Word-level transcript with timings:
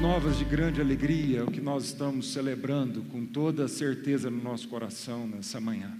Boas 0.00 0.14
novas 0.14 0.38
de 0.38 0.46
grande 0.46 0.80
alegria 0.80 1.40
é 1.40 1.42
o 1.42 1.50
que 1.50 1.60
nós 1.60 1.84
estamos 1.84 2.32
celebrando 2.32 3.02
com 3.02 3.26
toda 3.26 3.68
certeza 3.68 4.30
no 4.30 4.42
nosso 4.42 4.66
coração 4.66 5.28
nessa 5.28 5.60
manhã. 5.60 5.94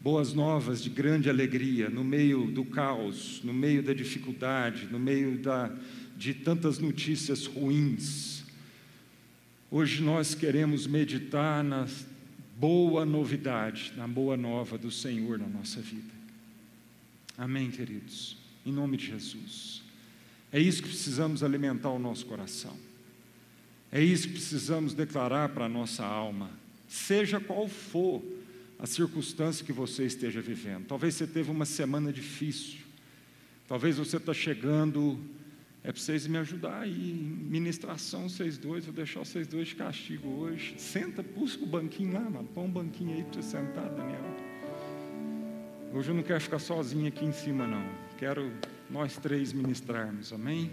Boas 0.00 0.32
novas 0.32 0.80
de 0.80 0.88
grande 0.88 1.28
alegria 1.28 1.90
no 1.90 2.04
meio 2.04 2.46
do 2.46 2.64
caos, 2.64 3.40
no 3.42 3.52
meio 3.52 3.82
da 3.82 3.92
dificuldade, 3.92 4.86
no 4.86 5.00
meio 5.00 5.36
da, 5.36 5.74
de 6.16 6.32
tantas 6.32 6.78
notícias 6.78 7.46
ruins. 7.46 8.44
Hoje 9.68 10.00
nós 10.00 10.32
queremos 10.32 10.86
meditar 10.86 11.64
na 11.64 11.88
boa 12.56 13.04
novidade, 13.04 13.92
na 13.96 14.06
boa 14.06 14.36
nova 14.36 14.78
do 14.78 14.92
Senhor 14.92 15.40
na 15.40 15.48
nossa 15.48 15.80
vida. 15.80 16.14
Amém, 17.36 17.68
queridos? 17.68 18.36
Em 18.64 18.70
nome 18.70 18.96
de 18.96 19.06
Jesus. 19.06 19.81
É 20.52 20.60
isso 20.60 20.82
que 20.82 20.88
precisamos 20.88 21.42
alimentar 21.42 21.88
o 21.90 21.98
nosso 21.98 22.26
coração. 22.26 22.76
É 23.90 24.02
isso 24.02 24.28
que 24.28 24.34
precisamos 24.34 24.94
declarar 24.94 25.48
para 25.50 25.64
a 25.64 25.68
nossa 25.68 26.04
alma, 26.04 26.50
seja 26.88 27.40
qual 27.40 27.68
for 27.68 28.22
a 28.78 28.86
circunstância 28.86 29.64
que 29.64 29.72
você 29.72 30.04
esteja 30.04 30.40
vivendo. 30.40 30.86
Talvez 30.86 31.14
você 31.14 31.26
teve 31.26 31.50
uma 31.50 31.64
semana 31.64 32.12
difícil, 32.12 32.80
talvez 33.68 33.96
você 33.96 34.16
está 34.16 34.34
chegando, 34.34 35.20
é 35.84 35.92
para 35.92 36.00
vocês 36.00 36.26
me 36.26 36.38
ajudar 36.38 36.80
aí, 36.80 37.12
ministração 37.12 38.28
vocês 38.28 38.56
dois, 38.56 38.84
vou 38.84 38.94
deixar 38.94 39.20
vocês 39.20 39.46
dois 39.46 39.68
de 39.68 39.74
castigo 39.74 40.28
hoje. 40.28 40.74
Senta, 40.78 41.22
busca 41.22 41.62
o 41.62 41.66
banquinho 41.66 42.14
lá, 42.14 42.20
mano, 42.20 42.48
põe 42.54 42.64
um 42.64 42.70
banquinho 42.70 43.14
aí 43.14 43.24
para 43.24 43.42
você 43.42 43.56
sentar, 43.56 43.88
Daniel. 43.90 44.36
Hoje 45.92 46.10
eu 46.10 46.14
não 46.14 46.22
quero 46.22 46.40
ficar 46.40 46.58
sozinho 46.58 47.08
aqui 47.08 47.24
em 47.24 47.32
cima, 47.32 47.66
não. 47.66 47.84
Quero 48.16 48.50
nós 48.92 49.16
três 49.16 49.54
ministrarmos, 49.54 50.34
amém? 50.34 50.70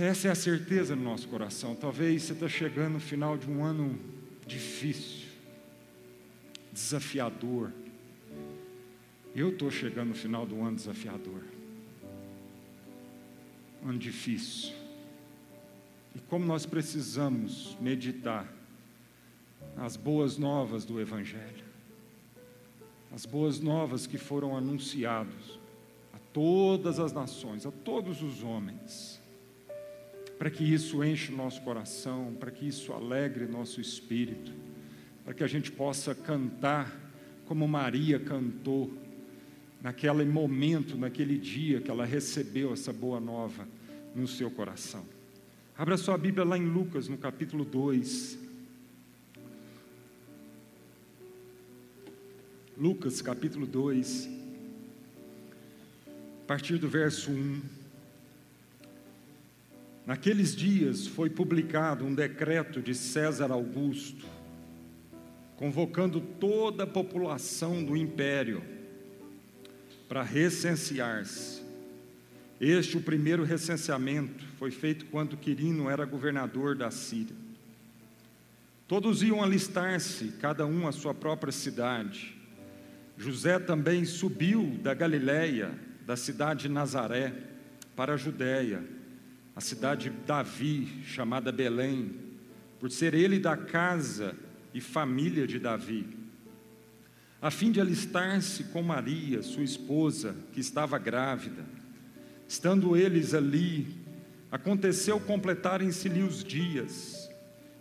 Essa 0.00 0.28
é 0.28 0.30
a 0.30 0.34
certeza 0.34 0.96
no 0.96 1.02
nosso 1.02 1.28
coração. 1.28 1.74
Talvez 1.74 2.22
você 2.22 2.32
está 2.32 2.48
chegando 2.48 2.94
no 2.94 3.00
final 3.00 3.36
de 3.36 3.48
um 3.48 3.62
ano 3.62 3.98
difícil, 4.46 5.26
desafiador. 6.72 7.70
Eu 9.34 9.50
estou 9.50 9.70
chegando 9.70 10.08
no 10.08 10.14
final 10.14 10.46
do 10.46 10.58
ano 10.62 10.76
desafiador, 10.76 11.42
ano 13.84 13.98
difícil. 13.98 14.74
E 16.14 16.18
como 16.18 16.46
nós 16.46 16.64
precisamos 16.64 17.76
meditar 17.78 18.50
as 19.76 19.96
boas 19.98 20.38
novas 20.38 20.86
do 20.86 20.98
Evangelho 20.98 21.65
as 23.12 23.24
boas 23.24 23.60
novas 23.60 24.06
que 24.06 24.18
foram 24.18 24.56
anunciadas 24.56 25.58
a 26.12 26.18
todas 26.32 26.98
as 26.98 27.12
nações, 27.12 27.64
a 27.66 27.70
todos 27.70 28.22
os 28.22 28.42
homens, 28.42 29.20
para 30.38 30.50
que 30.50 30.64
isso 30.64 31.02
enche 31.02 31.32
o 31.32 31.36
nosso 31.36 31.62
coração, 31.62 32.34
para 32.38 32.50
que 32.50 32.66
isso 32.66 32.92
alegre 32.92 33.46
nosso 33.46 33.80
espírito, 33.80 34.52
para 35.24 35.32
que 35.32 35.42
a 35.42 35.46
gente 35.46 35.72
possa 35.72 36.14
cantar 36.14 37.04
como 37.46 37.66
Maria 37.66 38.18
cantou 38.18 38.92
naquele 39.80 40.24
momento, 40.24 40.96
naquele 40.96 41.38
dia 41.38 41.80
que 41.80 41.90
ela 41.90 42.04
recebeu 42.04 42.72
essa 42.72 42.92
boa 42.92 43.20
nova 43.20 43.66
no 44.14 44.26
seu 44.26 44.50
coração. 44.50 45.04
Abra 45.78 45.96
sua 45.96 46.16
Bíblia 46.16 46.44
lá 46.44 46.56
em 46.56 46.64
Lucas, 46.64 47.06
no 47.08 47.18
capítulo 47.18 47.64
2. 47.64 48.45
Lucas 52.78 53.22
capítulo 53.22 53.66
2, 53.66 54.28
a 56.42 56.46
partir 56.46 56.76
do 56.76 56.86
verso 56.86 57.30
1. 57.30 57.62
Naqueles 60.04 60.54
dias 60.54 61.06
foi 61.06 61.30
publicado 61.30 62.04
um 62.04 62.14
decreto 62.14 62.82
de 62.82 62.94
César 62.94 63.50
Augusto, 63.50 64.26
convocando 65.56 66.20
toda 66.20 66.84
a 66.84 66.86
população 66.86 67.82
do 67.82 67.96
império 67.96 68.62
para 70.06 70.22
recensear-se. 70.22 71.62
Este, 72.60 72.98
o 72.98 73.00
primeiro 73.00 73.42
recenseamento, 73.42 74.44
foi 74.58 74.70
feito 74.70 75.06
quando 75.06 75.38
Quirino 75.38 75.88
era 75.88 76.04
governador 76.04 76.76
da 76.76 76.90
Síria. 76.90 77.34
Todos 78.86 79.22
iam 79.22 79.42
alistar-se, 79.42 80.28
cada 80.42 80.66
um 80.66 80.86
à 80.86 80.92
sua 80.92 81.14
própria 81.14 81.52
cidade. 81.52 82.35
José 83.16 83.58
também 83.58 84.04
subiu 84.04 84.78
da 84.82 84.92
Galiléia, 84.92 85.70
da 86.06 86.16
cidade 86.16 86.62
de 86.62 86.68
Nazaré, 86.68 87.32
para 87.94 88.14
a 88.14 88.16
Judéia, 88.16 88.84
a 89.54 89.60
cidade 89.60 90.10
de 90.10 90.16
Davi, 90.26 91.02
chamada 91.04 91.50
Belém, 91.50 92.14
por 92.78 92.90
ser 92.90 93.14
ele 93.14 93.38
da 93.38 93.56
casa 93.56 94.36
e 94.74 94.80
família 94.82 95.46
de 95.46 95.58
Davi, 95.58 96.06
a 97.40 97.50
fim 97.50 97.70
de 97.72 97.80
alistar-se 97.80 98.64
com 98.64 98.82
Maria, 98.82 99.42
sua 99.42 99.62
esposa, 99.62 100.36
que 100.52 100.60
estava 100.60 100.98
grávida. 100.98 101.64
Estando 102.46 102.96
eles 102.96 103.34
ali, 103.34 103.86
aconteceu 104.50 105.18
completarem-se-lhe 105.20 106.22
os 106.22 106.44
dias, 106.44 107.30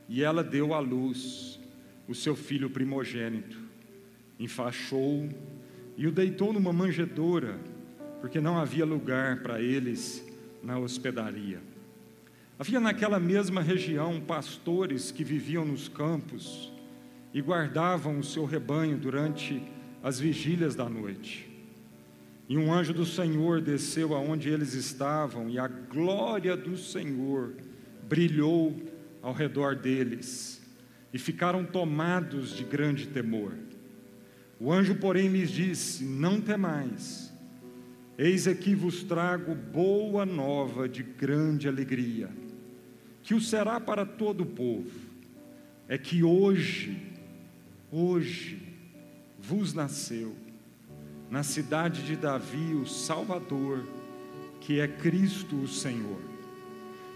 e 0.08 0.24
ela 0.24 0.44
deu 0.44 0.74
à 0.74 0.80
luz 0.80 1.60
o 2.08 2.16
seu 2.16 2.36
filho 2.36 2.70
primogênito 2.70 3.65
enfaixou 4.40 5.30
e 5.98 6.08
o 6.08 6.12
deitou 6.12 6.52
numa 6.52 6.74
manjedoura, 6.74 7.60
porque 8.22 8.40
não 8.40 8.58
havia 8.58 8.86
lugar 8.86 9.42
para 9.42 9.62
eles 9.62 10.26
na 10.62 10.78
hospedaria. 10.78 11.62
Havia 12.58 12.80
naquela 12.80 13.20
mesma 13.20 13.62
região 13.62 14.20
pastores 14.22 15.12
que 15.12 15.24
viviam 15.24 15.66
nos 15.66 15.88
campos 15.88 16.72
e 17.34 17.42
guardavam 17.42 18.18
o 18.18 18.24
seu 18.24 18.46
rebanho 18.46 18.98
durante 18.98 19.62
as 20.02 20.20
vigílias 20.20 20.74
da 20.74 20.88
noite. 20.88 21.50
E 22.48 22.58
um 22.58 22.72
anjo 22.72 22.94
do 22.94 23.06
Senhor 23.06 23.60
desceu 23.60 24.16
aonde 24.16 24.50
eles 24.50 24.74
estavam, 24.74 25.50
e 25.50 25.58
a 25.58 25.68
glória 25.68 26.56
do 26.56 26.78
Senhor 26.78 27.56
brilhou 28.08 28.80
ao 29.22 29.34
redor 29.34 29.76
deles, 29.76 30.62
e 31.12 31.18
ficaram 31.18 31.66
tomados 31.66 32.56
de 32.56 32.64
grande 32.64 33.08
temor. 33.08 33.52
O 34.60 34.72
anjo, 34.72 34.96
porém, 34.96 35.28
lhes 35.28 35.50
disse: 35.50 36.04
Não 36.04 36.40
temais, 36.40 37.34
eis 38.18 38.48
aqui 38.48 38.74
vos 38.74 39.04
trago 39.04 39.54
boa 39.54 40.26
nova 40.26 40.88
de 40.88 41.04
grande 41.04 41.68
alegria, 41.68 42.30
que 43.22 43.34
o 43.34 43.42
será 43.42 43.80
para 43.80 44.06
todo 44.06 44.42
o 44.42 44.46
povo. 44.46 45.06
É 45.88 45.98
que 45.98 46.24
hoje, 46.24 46.98
hoje, 47.92 48.60
vos 49.38 49.74
nasceu, 49.74 50.36
na 51.30 51.44
cidade 51.44 52.04
de 52.04 52.16
Davi, 52.16 52.74
o 52.74 52.88
Salvador, 52.88 53.86
que 54.62 54.80
é 54.80 54.88
Cristo 54.88 55.56
o 55.58 55.68
Senhor. 55.68 56.22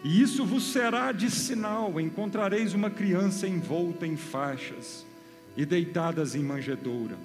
E 0.03 0.21
isso 0.21 0.45
vos 0.45 0.71
será 0.71 1.11
de 1.11 1.31
sinal: 1.31 1.99
encontrareis 1.99 2.73
uma 2.73 2.89
criança 2.89 3.47
envolta 3.47 4.05
em 4.05 4.17
faixas 4.17 5.08
e 5.59 5.65
deitadas 5.65 6.35
em 6.35 6.39
manjedoura. 6.41 7.17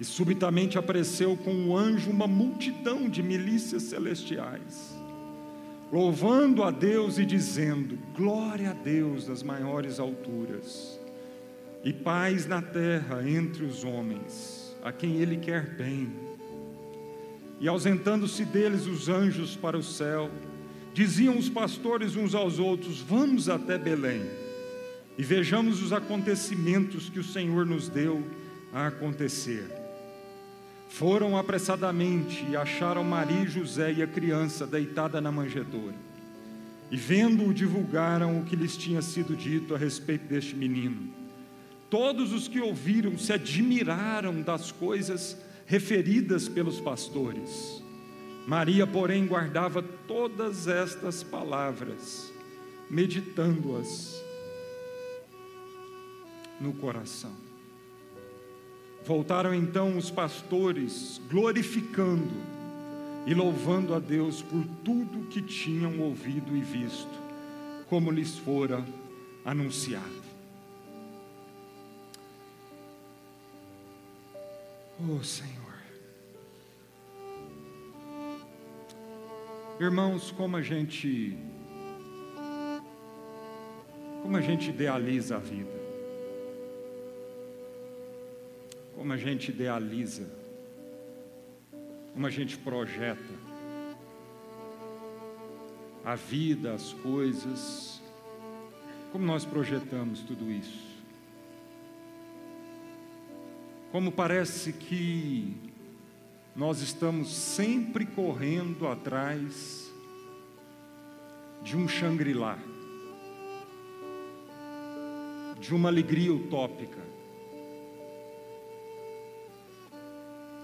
E 0.00 0.04
subitamente 0.04 0.76
apareceu 0.76 1.36
com 1.36 1.68
o 1.68 1.76
anjo 1.76 2.10
uma 2.10 2.26
multidão 2.26 3.08
de 3.08 3.22
milícias 3.22 3.84
celestiais, 3.84 4.92
louvando 5.92 6.64
a 6.64 6.72
Deus 6.72 7.18
e 7.18 7.24
dizendo: 7.24 7.96
Glória 8.16 8.70
a 8.70 8.72
Deus 8.72 9.28
nas 9.28 9.40
maiores 9.40 10.00
alturas, 10.00 10.98
e 11.84 11.92
paz 11.92 12.44
na 12.44 12.60
terra 12.60 13.22
entre 13.24 13.64
os 13.64 13.84
homens, 13.84 14.76
a 14.82 14.90
quem 14.90 15.18
Ele 15.18 15.36
quer 15.36 15.76
bem. 15.76 16.12
E 17.60 17.68
ausentando-se 17.68 18.44
deles 18.44 18.86
os 18.86 19.08
anjos 19.08 19.54
para 19.54 19.78
o 19.78 19.82
céu, 19.82 20.28
diziam 20.92 21.38
os 21.38 21.48
pastores 21.48 22.16
uns 22.16 22.34
aos 22.34 22.58
outros: 22.58 23.00
Vamos 23.00 23.48
até 23.48 23.78
Belém 23.78 24.41
e 25.16 25.22
vejamos 25.22 25.82
os 25.82 25.92
acontecimentos 25.92 27.10
que 27.10 27.18
o 27.18 27.24
Senhor 27.24 27.66
nos 27.66 27.88
deu 27.88 28.22
a 28.72 28.86
acontecer. 28.86 29.66
Foram 30.88 31.36
apressadamente 31.36 32.44
e 32.50 32.56
acharam 32.56 33.04
Maria 33.04 33.46
José 33.46 33.92
e 33.92 34.02
a 34.02 34.06
criança 34.06 34.66
deitada 34.66 35.20
na 35.20 35.32
manjedoura. 35.32 35.94
E 36.90 36.96
vendo-o, 36.96 37.54
divulgaram 37.54 38.38
o 38.38 38.44
que 38.44 38.56
lhes 38.56 38.76
tinha 38.76 39.00
sido 39.00 39.34
dito 39.34 39.74
a 39.74 39.78
respeito 39.78 40.26
deste 40.26 40.54
menino. 40.54 41.12
Todos 41.88 42.32
os 42.32 42.48
que 42.48 42.60
ouviram 42.60 43.18
se 43.18 43.32
admiraram 43.32 44.42
das 44.42 44.70
coisas 44.70 45.36
referidas 45.66 46.48
pelos 46.48 46.80
pastores. 46.80 47.82
Maria, 48.46 48.86
porém, 48.86 49.26
guardava 49.26 49.82
todas 49.82 50.68
estas 50.68 51.22
palavras, 51.22 52.30
meditando-as 52.90 54.21
no 56.62 56.72
coração. 56.74 57.32
Voltaram 59.04 59.52
então 59.52 59.98
os 59.98 60.10
pastores, 60.10 61.20
glorificando 61.28 62.30
e 63.26 63.34
louvando 63.34 63.94
a 63.94 63.98
Deus 63.98 64.40
por 64.40 64.64
tudo 64.84 65.26
que 65.28 65.42
tinham 65.42 66.00
ouvido 66.00 66.56
e 66.56 66.60
visto, 66.60 67.10
como 67.88 68.12
lhes 68.12 68.38
fora 68.38 68.84
anunciado. 69.44 70.22
Oh 75.00 75.22
Senhor. 75.22 75.60
Irmãos, 79.80 80.30
como 80.30 80.56
a 80.56 80.62
gente 80.62 81.36
como 84.22 84.36
a 84.36 84.40
gente 84.40 84.70
idealiza 84.70 85.36
a 85.36 85.38
vida. 85.40 85.81
Como 88.94 89.12
a 89.12 89.16
gente 89.16 89.50
idealiza. 89.50 90.28
Como 92.12 92.26
a 92.26 92.30
gente 92.30 92.56
projeta 92.58 93.34
a 96.04 96.14
vida, 96.14 96.74
as 96.74 96.92
coisas. 96.92 98.02
Como 99.10 99.24
nós 99.24 99.44
projetamos 99.44 100.20
tudo 100.20 100.50
isso? 100.50 100.92
Como 103.90 104.10
parece 104.10 104.72
que 104.72 105.54
nós 106.56 106.80
estamos 106.80 107.28
sempre 107.28 108.06
correndo 108.06 108.88
atrás 108.88 109.92
de 111.62 111.76
um 111.76 111.86
Shangri-La 111.86 112.58
de 115.62 115.72
uma 115.72 115.88
alegria 115.88 116.32
utópica, 116.34 116.98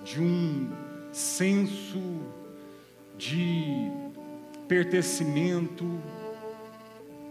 de 0.08 0.22
um 0.22 0.70
senso 1.12 2.00
de 3.18 3.90
pertencimento, 4.66 5.84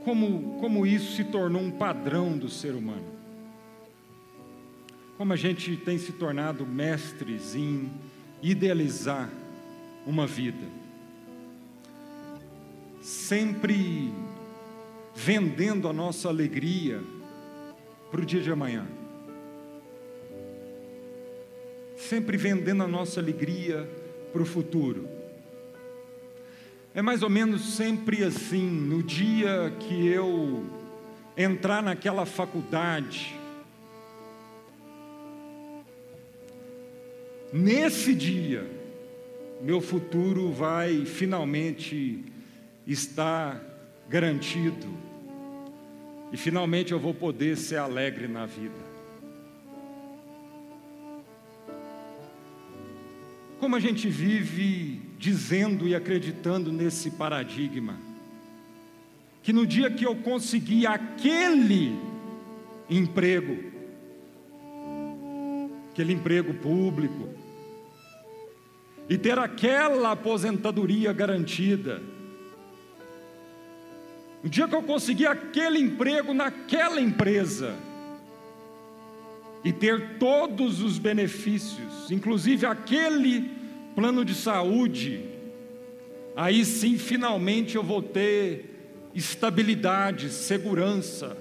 como, 0.04 0.60
como 0.60 0.86
isso 0.86 1.16
se 1.16 1.24
tornou 1.24 1.62
um 1.62 1.72
padrão 1.72 2.38
do 2.38 2.48
ser 2.48 2.76
humano. 2.76 3.18
Como 5.18 5.34
a 5.34 5.36
gente 5.36 5.76
tem 5.76 5.98
se 5.98 6.12
tornado 6.12 6.68
mestres 6.68 7.56
em 7.56 7.90
idealizar 8.44 9.28
uma 10.06 10.28
vida, 10.28 10.68
sempre 13.02 14.14
vendendo 15.16 15.88
a 15.88 15.94
nossa 15.94 16.30
alegria 16.30 17.02
para 18.12 18.22
o 18.22 18.26
dia 18.26 18.42
de 18.42 18.52
amanhã. 18.52 18.86
Sempre 22.08 22.38
vendendo 22.38 22.84
a 22.84 22.88
nossa 22.88 23.20
alegria 23.20 23.86
para 24.32 24.42
o 24.42 24.46
futuro. 24.46 25.10
É 26.96 27.02
mais 27.02 27.22
ou 27.22 27.30
menos 27.30 27.76
sempre 27.76 28.24
assim, 28.24 28.66
no 28.66 29.04
dia 29.04 29.74
que 29.78 30.08
eu 30.08 30.66
entrar 31.36 31.84
naquela 31.84 32.26
faculdade, 32.26 33.38
nesse 37.52 38.16
dia, 38.16 38.66
meu 39.62 39.82
futuro 39.82 40.50
vai 40.50 41.04
finalmente 41.04 42.24
estar 42.88 43.62
garantido 44.08 44.88
e 46.32 46.38
finalmente 46.38 46.94
eu 46.94 47.00
vou 47.00 47.14
poder 47.14 47.58
ser 47.58 47.76
alegre 47.76 48.30
na 48.30 48.46
vida. 48.46 48.87
Como 53.60 53.76
a 53.76 53.80
gente 53.80 54.08
vive 54.08 55.02
dizendo 55.18 55.88
e 55.88 55.96
acreditando 55.96 56.72
nesse 56.72 57.12
paradigma, 57.12 57.98
que 59.42 59.52
no 59.52 59.66
dia 59.66 59.90
que 59.90 60.06
eu 60.06 60.16
conseguir 60.16 60.86
aquele 60.86 61.98
emprego, 62.90 63.58
aquele 65.92 66.14
emprego 66.14 66.54
público, 66.54 67.30
e 69.10 69.18
ter 69.18 69.40
aquela 69.40 70.12
aposentadoria 70.12 71.12
garantida, 71.14 72.02
o 74.44 74.50
dia 74.50 74.68
que 74.68 74.76
eu 74.76 74.84
conseguir 74.84 75.26
aquele 75.26 75.80
emprego 75.80 76.34
naquela 76.34 77.02
empresa 77.02 77.87
e 79.68 79.74
ter 79.74 80.18
todos 80.18 80.82
os 80.82 80.98
benefícios, 80.98 82.10
inclusive 82.10 82.66
aquele 82.66 83.52
plano 83.94 84.24
de 84.24 84.34
saúde, 84.34 85.26
aí 86.38 86.64
sim 86.64 86.98
finalmente 86.98 87.76
eu 87.76 87.84
vou 87.84 88.02
ter 88.02 89.10
estabilidade, 89.14 90.30
segurança 90.30 91.38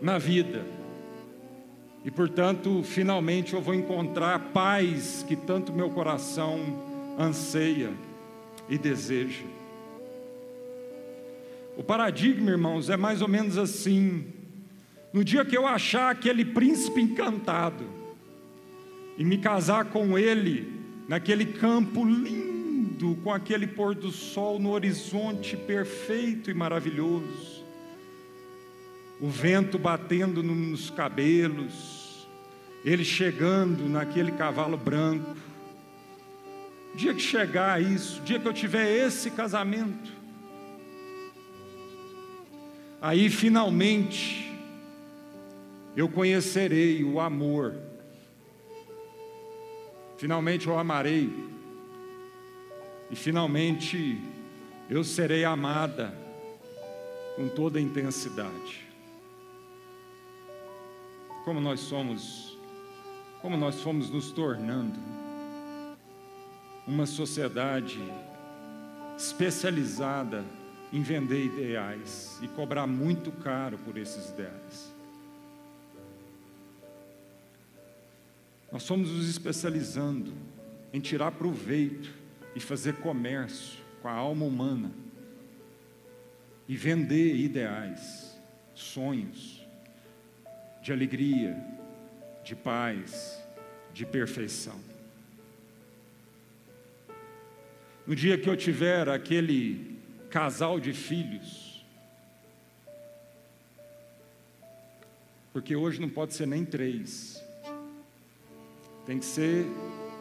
na 0.00 0.18
vida. 0.18 0.66
E 2.04 2.10
portanto, 2.10 2.82
finalmente 2.82 3.54
eu 3.54 3.60
vou 3.60 3.76
encontrar 3.76 4.34
a 4.34 4.40
paz 4.40 5.24
que 5.28 5.36
tanto 5.36 5.72
meu 5.72 5.88
coração 5.88 6.58
anseia 7.16 7.92
e 8.68 8.76
deseja. 8.76 9.44
O 11.76 11.84
paradigma, 11.84 12.50
irmãos, 12.50 12.90
é 12.90 12.96
mais 12.96 13.22
ou 13.22 13.28
menos 13.28 13.56
assim. 13.56 14.24
No 15.12 15.22
dia 15.22 15.44
que 15.44 15.56
eu 15.56 15.66
achar 15.66 16.10
aquele 16.10 16.44
príncipe 16.44 17.00
encantado 17.00 17.84
e 19.18 19.24
me 19.24 19.38
casar 19.38 19.86
com 19.86 20.18
ele 20.18 20.80
naquele 21.06 21.44
campo 21.44 22.04
lindo, 22.04 23.16
com 23.22 23.32
aquele 23.32 23.66
pôr 23.66 23.94
do 23.94 24.10
sol 24.10 24.58
no 24.58 24.70
horizonte 24.70 25.56
perfeito 25.56 26.50
e 26.50 26.54
maravilhoso, 26.54 27.62
o 29.20 29.28
vento 29.28 29.78
batendo 29.78 30.42
nos 30.42 30.90
cabelos, 30.90 32.26
ele 32.84 33.04
chegando 33.04 33.88
naquele 33.88 34.32
cavalo 34.32 34.76
branco. 34.76 35.36
O 36.94 36.96
dia 36.96 37.14
que 37.14 37.22
chegar 37.22 37.82
isso, 37.82 38.20
o 38.20 38.24
dia 38.24 38.38
que 38.38 38.46
eu 38.46 38.52
tiver 38.52 39.06
esse 39.06 39.30
casamento, 39.30 40.22
Aí 43.02 43.28
finalmente 43.28 44.51
eu 45.96 46.08
conhecerei 46.08 47.04
o 47.04 47.20
amor. 47.20 47.74
Finalmente 50.16 50.66
eu 50.66 50.78
amarei. 50.78 51.30
E 53.10 53.16
finalmente 53.16 54.18
eu 54.88 55.04
serei 55.04 55.44
amada 55.44 56.14
com 57.36 57.48
toda 57.48 57.78
a 57.78 57.82
intensidade. 57.82 58.86
Como 61.44 61.60
nós 61.60 61.80
somos, 61.80 62.56
como 63.40 63.56
nós 63.56 63.80
fomos 63.82 64.08
nos 64.08 64.30
tornando 64.30 64.98
uma 66.86 67.06
sociedade 67.06 68.00
especializada 69.16 70.44
em 70.92 71.02
vender 71.02 71.46
ideais 71.46 72.38
e 72.42 72.48
cobrar 72.48 72.86
muito 72.86 73.30
caro 73.32 73.78
por 73.78 73.96
esses 73.96 74.30
ideais. 74.30 74.91
Nós 78.72 78.86
fomos 78.86 79.10
nos 79.10 79.28
especializando 79.28 80.32
em 80.92 81.00
tirar 81.00 81.32
proveito 81.32 82.10
e 82.56 82.60
fazer 82.60 82.94
comércio 82.96 83.78
com 84.00 84.08
a 84.08 84.12
alma 84.12 84.46
humana 84.46 84.90
e 86.66 86.74
vender 86.74 87.36
ideais, 87.36 88.34
sonhos 88.74 89.62
de 90.82 90.92
alegria, 90.92 91.56
de 92.42 92.56
paz, 92.56 93.40
de 93.92 94.06
perfeição. 94.06 94.80
No 98.06 98.16
dia 98.16 98.38
que 98.38 98.48
eu 98.48 98.56
tiver 98.56 99.08
aquele 99.08 99.98
casal 100.30 100.80
de 100.80 100.92
filhos. 100.92 101.84
Porque 105.52 105.76
hoje 105.76 106.00
não 106.00 106.08
pode 106.08 106.32
ser 106.32 106.46
nem 106.46 106.64
três, 106.64 107.41
tem 109.04 109.18
que 109.18 109.24
ser 109.24 109.66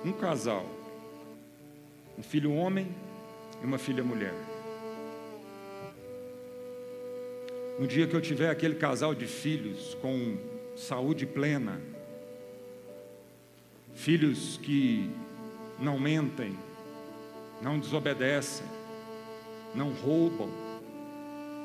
um 0.04 0.12
casal, 0.12 0.66
um 2.18 2.24
filho 2.24 2.54
homem 2.54 2.88
e 3.62 3.66
uma 3.66 3.78
filha 3.78 4.04
mulher. 4.04 4.34
No 7.80 7.88
dia 7.88 8.08
que 8.08 8.16
eu 8.16 8.22
tiver 8.22 8.50
aquele 8.50 8.76
casal 8.76 9.16
de 9.16 9.26
filhos 9.26 9.96
com 10.02 10.38
saúde 10.76 11.26
plena, 11.26 11.82
filhos 13.96 14.58
que 14.58 15.10
não 15.80 16.00
mentem, 16.00 16.56
não 17.62 17.80
desobedecem, 17.80 18.66
não 19.74 19.92
roubam, 19.92 20.50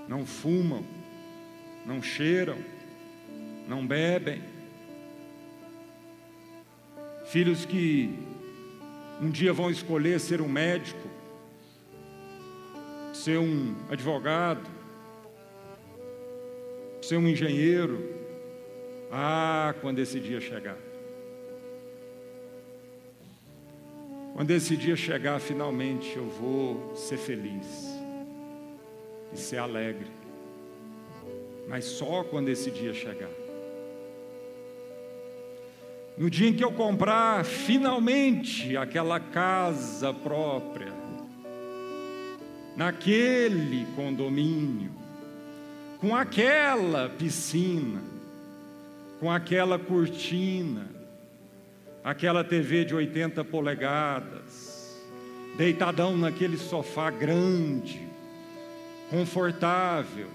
não 0.08 0.24
fumam, 0.24 0.84
não 1.84 2.02
cheiram, 2.02 2.58
não 3.68 3.86
bebem. 3.86 4.42
Filhos 7.26 7.64
que 7.64 8.18
um 9.20 9.30
dia 9.30 9.52
vão 9.52 9.70
escolher 9.70 10.18
ser 10.20 10.40
um 10.40 10.48
médico 10.48 11.16
ser 13.16 13.38
um 13.38 13.74
advogado, 13.90 14.64
ser 17.02 17.16
um 17.16 17.26
engenheiro. 17.26 18.14
Ah, 19.10 19.74
quando 19.80 19.98
esse 19.98 20.20
dia 20.20 20.40
chegar. 20.40 20.76
Quando 24.34 24.50
esse 24.50 24.76
dia 24.76 24.94
chegar, 24.94 25.40
finalmente 25.40 26.14
eu 26.16 26.28
vou 26.28 26.94
ser 26.94 27.16
feliz 27.16 27.66
e 29.32 29.36
ser 29.38 29.58
alegre. 29.58 30.10
Mas 31.66 31.84
só 31.84 32.22
quando 32.22 32.48
esse 32.48 32.70
dia 32.70 32.92
chegar. 32.92 33.45
No 36.18 36.30
dia 36.30 36.48
em 36.48 36.54
que 36.54 36.64
eu 36.64 36.72
comprar 36.72 37.44
finalmente 37.44 38.74
aquela 38.74 39.20
casa 39.20 40.14
própria, 40.14 40.90
naquele 42.74 43.86
condomínio, 43.94 44.90
com 46.00 46.16
aquela 46.16 47.10
piscina, 47.10 48.02
com 49.20 49.30
aquela 49.30 49.78
cortina, 49.78 50.88
aquela 52.02 52.42
TV 52.42 52.86
de 52.86 52.94
80 52.94 53.44
polegadas, 53.44 54.96
deitadão 55.58 56.16
naquele 56.16 56.56
sofá 56.56 57.10
grande, 57.10 58.00
confortável, 59.10 60.28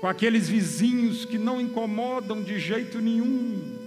com 0.00 0.06
aqueles 0.06 0.48
vizinhos 0.48 1.26
que 1.26 1.36
não 1.36 1.60
incomodam 1.60 2.42
de 2.42 2.58
jeito 2.58 3.00
nenhum, 3.02 3.83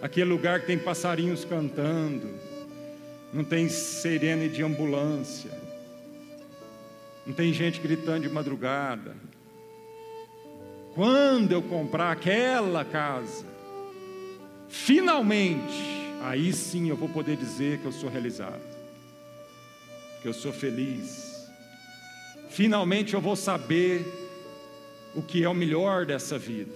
aquele 0.00 0.30
lugar 0.30 0.60
que 0.60 0.66
tem 0.66 0.78
passarinhos 0.78 1.44
cantando, 1.44 2.28
não 3.32 3.44
tem 3.44 3.68
sirene 3.68 4.48
de 4.48 4.62
ambulância, 4.62 5.50
não 7.26 7.34
tem 7.34 7.52
gente 7.52 7.80
gritando 7.80 8.22
de 8.22 8.28
madrugada. 8.28 9.14
Quando 10.94 11.52
eu 11.52 11.62
comprar 11.62 12.10
aquela 12.10 12.84
casa, 12.84 13.46
finalmente, 14.68 16.10
aí 16.22 16.52
sim 16.52 16.88
eu 16.88 16.96
vou 16.96 17.08
poder 17.08 17.36
dizer 17.36 17.78
que 17.78 17.84
eu 17.84 17.92
sou 17.92 18.10
realizado, 18.10 18.60
que 20.20 20.26
eu 20.26 20.32
sou 20.32 20.52
feliz. 20.52 21.48
Finalmente 22.48 23.14
eu 23.14 23.20
vou 23.20 23.36
saber 23.36 24.04
o 25.14 25.22
que 25.22 25.44
é 25.44 25.48
o 25.48 25.54
melhor 25.54 26.04
dessa 26.04 26.36
vida. 26.36 26.72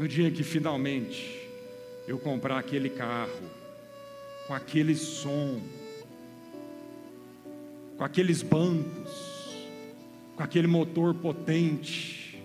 No 0.00 0.08
dia 0.08 0.30
que 0.30 0.42
finalmente 0.42 1.46
eu 2.08 2.18
comprar 2.18 2.58
aquele 2.58 2.88
carro, 2.88 3.42
com 4.46 4.54
aquele 4.54 4.94
som, 4.96 5.60
com 7.98 8.02
aqueles 8.02 8.40
bancos, 8.40 9.68
com 10.34 10.42
aquele 10.42 10.66
motor 10.66 11.12
potente, 11.12 12.42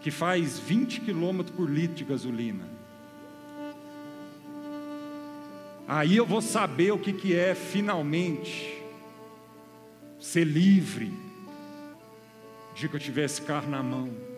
que 0.00 0.10
faz 0.10 0.58
20 0.58 1.02
quilômetros 1.02 1.56
por 1.56 1.70
litro 1.70 1.94
de 1.94 2.02
gasolina. 2.02 2.68
Aí 5.86 6.16
eu 6.16 6.26
vou 6.26 6.42
saber 6.42 6.90
o 6.90 6.98
que, 6.98 7.12
que 7.12 7.32
é 7.32 7.54
finalmente 7.54 8.82
ser 10.18 10.42
livre, 10.42 11.12
de 12.74 12.88
que 12.88 12.96
eu 12.96 12.98
tiver 12.98 13.26
esse 13.26 13.40
carro 13.40 13.70
na 13.70 13.84
mão, 13.84 14.35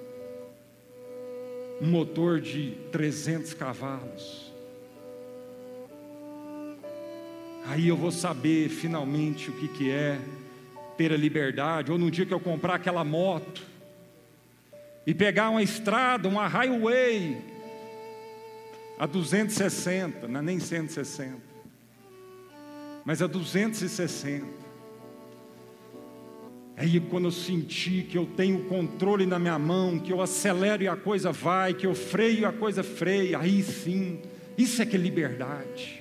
um 1.81 1.87
motor 1.87 2.41
de 2.41 2.73
300 2.91 3.55
cavalos 3.55 4.49
Aí 7.69 7.89
eu 7.89 7.97
vou 7.99 8.11
saber 8.11 8.71
finalmente 8.71 9.51
o 9.51 9.53
que, 9.53 9.69
que 9.69 9.91
é 9.91 10.19
ter 10.97 11.13
a 11.13 11.17
liberdade, 11.19 11.93
ou 11.93 11.99
no 11.99 12.11
dia 12.11 12.25
que 12.25 12.33
eu 12.33 12.41
comprar 12.41 12.77
aquela 12.77 13.05
moto, 13.05 13.63
e 15.07 15.13
pegar 15.13 15.51
uma 15.51 15.63
estrada, 15.63 16.27
uma 16.29 16.49
highway, 16.49 17.37
a 18.99 19.05
260, 19.05 20.27
não 20.27 20.41
é 20.41 20.43
nem 20.43 20.59
160, 20.59 21.37
mas 23.05 23.21
a 23.21 23.27
260. 23.27 24.68
Aí 26.79 27.01
quando 27.01 27.25
eu 27.25 27.33
sentir 27.33 28.05
que 28.05 28.17
eu 28.17 28.25
tenho 28.25 28.61
o 28.61 28.65
controle 28.67 29.27
na 29.27 29.37
minha 29.37 29.59
mão, 29.59 29.99
que 29.99 30.13
eu 30.13 30.23
acelero 30.23 30.85
e 30.85 30.87
a 30.87 30.97
coisa 30.97 31.33
vai, 31.33 31.75
que 31.75 31.85
eu 31.85 31.93
freio 31.93 32.43
e 32.43 32.45
a 32.45 32.53
coisa 32.53 32.85
freia, 32.85 33.41
aí 33.41 33.65
sim, 33.65 34.23
isso 34.57 34.81
é 34.81 34.87
que 34.87 34.95
é 34.95 34.99
liberdade. 34.99 36.01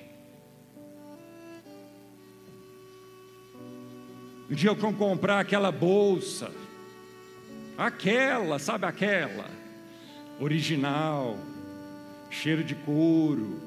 No 4.47 4.55
dia 4.55 4.69
eu 4.69 4.75
comprar 4.93 5.39
aquela 5.39 5.71
bolsa, 5.71 6.51
aquela, 7.75 8.59
sabe 8.59 8.85
aquela, 8.85 9.49
original, 10.39 11.39
cheiro 12.29 12.63
de 12.63 12.75
couro, 12.75 13.59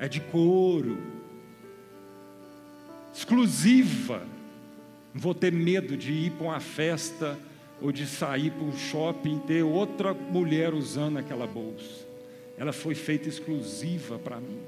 é 0.00 0.08
de 0.08 0.20
couro, 0.20 0.98
exclusiva. 3.14 4.33
Não 5.14 5.20
vou 5.20 5.32
ter 5.32 5.52
medo 5.52 5.96
de 5.96 6.12
ir 6.12 6.32
para 6.32 6.46
uma 6.48 6.60
festa 6.60 7.38
ou 7.80 7.92
de 7.92 8.04
sair 8.04 8.50
para 8.50 8.64
um 8.64 8.76
shopping 8.76 9.36
e 9.36 9.46
ter 9.46 9.62
outra 9.62 10.12
mulher 10.12 10.74
usando 10.74 11.18
aquela 11.18 11.46
bolsa. 11.46 12.04
Ela 12.58 12.72
foi 12.72 12.96
feita 12.96 13.28
exclusiva 13.28 14.18
para 14.18 14.40
mim. 14.40 14.58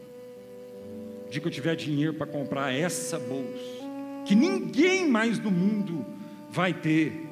O 1.27 1.31
dia 1.31 1.41
que 1.41 1.49
eu 1.49 1.53
tiver 1.53 1.75
dinheiro 1.75 2.15
para 2.15 2.27
comprar 2.27 2.73
essa 2.73 3.19
bolsa, 3.19 3.85
que 4.25 4.37
ninguém 4.37 5.09
mais 5.09 5.41
no 5.41 5.51
mundo 5.51 6.07
vai 6.49 6.73
ter. 6.73 7.27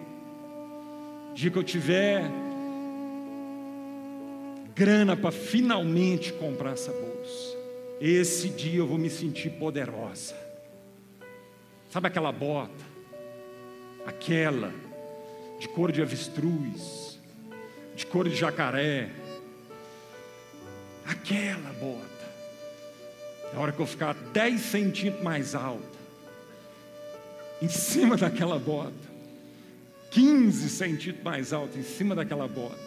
Dia 1.34 1.50
que 1.50 1.58
eu 1.58 1.62
tiver 1.62 2.28
grana 4.74 5.16
para 5.16 5.30
finalmente 5.30 6.32
comprar 6.32 6.72
essa 6.72 6.90
bolsa, 6.90 7.56
esse 8.00 8.48
dia 8.48 8.78
eu 8.78 8.86
vou 8.88 8.98
me 8.98 9.08
sentir 9.08 9.50
poderosa. 9.50 10.34
Sabe 11.90 12.08
aquela 12.08 12.32
bota? 12.32 12.93
Aquela 14.06 14.72
de 15.58 15.68
couro 15.68 15.92
de 15.92 16.02
avestruz, 16.02 17.18
de 17.96 18.04
couro 18.06 18.28
de 18.28 18.36
jacaré. 18.36 19.08
Aquela 21.06 21.72
bota. 21.72 22.04
Na 23.52 23.60
hora 23.60 23.72
que 23.72 23.80
eu 23.80 23.86
ficar 23.86 24.14
10 24.14 24.60
centímetros 24.60 25.22
mais 25.22 25.54
alta, 25.54 25.98
em 27.62 27.68
cima 27.68 28.16
daquela 28.16 28.58
bota, 28.58 28.92
15 30.10 30.68
centímetros 30.68 31.24
mais 31.24 31.52
alto, 31.52 31.78
em 31.78 31.82
cima 31.82 32.14
daquela 32.14 32.48
bota, 32.48 32.78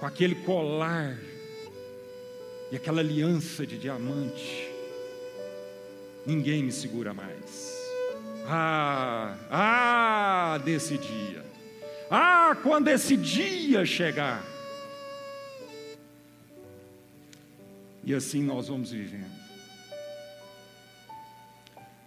com 0.00 0.06
aquele 0.06 0.34
colar 0.34 1.16
e 2.72 2.76
aquela 2.76 3.00
aliança 3.00 3.66
de 3.66 3.78
diamante, 3.78 4.68
ninguém 6.26 6.62
me 6.62 6.72
segura 6.72 7.14
mais. 7.14 7.77
Ah, 8.50 9.36
ah, 9.50 10.58
desse 10.64 10.96
dia, 10.96 11.44
ah, 12.10 12.56
quando 12.62 12.88
esse 12.88 13.14
dia 13.14 13.84
chegar. 13.84 14.42
E 18.02 18.14
assim 18.14 18.42
nós 18.42 18.68
vamos 18.68 18.90
vivendo. 18.90 19.36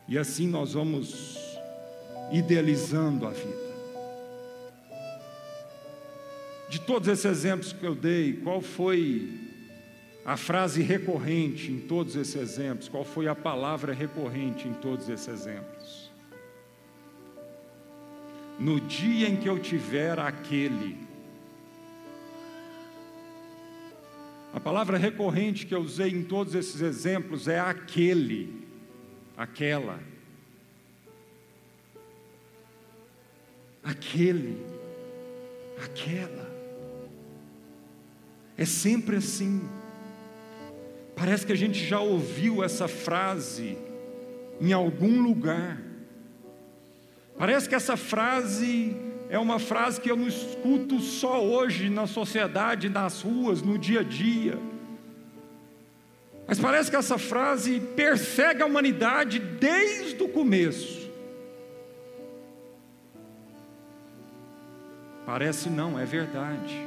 E 0.07 0.17
assim 0.17 0.47
nós 0.47 0.73
vamos 0.73 1.37
idealizando 2.31 3.27
a 3.27 3.29
vida. 3.29 3.71
De 6.69 6.81
todos 6.81 7.07
esses 7.07 7.25
exemplos 7.25 7.71
que 7.71 7.85
eu 7.85 7.93
dei, 7.93 8.33
qual 8.33 8.61
foi 8.61 9.29
a 10.25 10.35
frase 10.35 10.81
recorrente 10.81 11.71
em 11.71 11.81
todos 11.81 12.15
esses 12.15 12.35
exemplos? 12.35 12.89
Qual 12.89 13.03
foi 13.03 13.27
a 13.27 13.35
palavra 13.35 13.93
recorrente 13.93 14.67
em 14.67 14.73
todos 14.73 15.07
esses 15.07 15.27
exemplos? 15.27 16.00
No 18.61 18.79
dia 18.79 19.27
em 19.27 19.35
que 19.35 19.49
eu 19.49 19.59
tiver 19.59 20.17
aquele. 20.17 20.97
A 24.53 24.59
palavra 24.59 24.97
recorrente 24.97 25.65
que 25.65 25.75
eu 25.75 25.81
usei 25.81 26.11
em 26.11 26.23
todos 26.23 26.55
esses 26.55 26.79
exemplos 26.81 27.47
é 27.47 27.59
aquele 27.59 28.61
aquela, 29.41 29.99
aquele, 33.83 34.63
aquela. 35.83 36.51
É 38.55 38.65
sempre 38.65 39.15
assim. 39.15 39.67
Parece 41.15 41.45
que 41.45 41.51
a 41.51 41.57
gente 41.57 41.83
já 41.83 41.99
ouviu 41.99 42.63
essa 42.63 42.87
frase 42.87 43.77
em 44.59 44.71
algum 44.73 45.23
lugar. 45.23 45.81
Parece 47.41 47.67
que 47.67 47.73
essa 47.73 47.97
frase 47.97 48.95
é 49.27 49.39
uma 49.39 49.57
frase 49.57 49.99
que 49.99 50.11
eu 50.11 50.15
não 50.15 50.27
escuto 50.27 50.99
só 50.99 51.43
hoje 51.43 51.89
na 51.89 52.05
sociedade, 52.05 52.87
nas 52.87 53.23
ruas, 53.23 53.63
no 53.63 53.79
dia 53.79 54.01
a 54.01 54.03
dia. 54.03 54.59
Mas 56.47 56.59
parece 56.59 56.91
que 56.91 56.95
essa 56.95 57.17
frase 57.17 57.79
persegue 57.95 58.61
a 58.61 58.67
humanidade 58.67 59.39
desde 59.39 60.21
o 60.21 60.29
começo. 60.29 61.09
Parece 65.25 65.67
não, 65.67 65.99
é 65.99 66.05
verdade. 66.05 66.79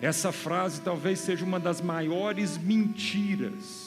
Essa 0.00 0.32
frase 0.32 0.80
talvez 0.80 1.18
seja 1.18 1.44
uma 1.44 1.60
das 1.60 1.82
maiores 1.82 2.56
mentiras 2.56 3.83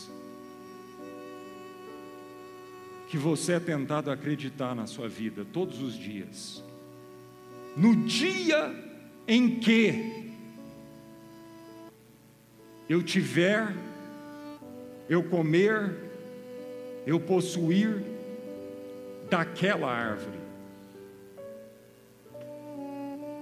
que 3.09 3.17
você 3.17 3.53
é 3.53 3.59
tentado 3.59 4.11
acreditar 4.11 4.75
na 4.75 4.85
sua 4.85 5.07
vida 5.07 5.45
todos 5.53 5.81
os 5.81 5.93
dias. 5.97 6.63
No 7.75 7.95
dia 7.95 8.73
em 9.27 9.59
que 9.59 10.33
eu 12.89 13.01
tiver, 13.01 13.73
eu 15.09 15.23
comer, 15.23 15.95
eu 17.05 17.19
possuir 17.19 18.01
daquela 19.29 19.89
árvore, 19.89 20.39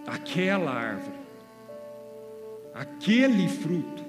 aquela 0.05 0.71
árvore, 0.71 1.17
aquele 2.73 3.47
fruto. 3.47 4.03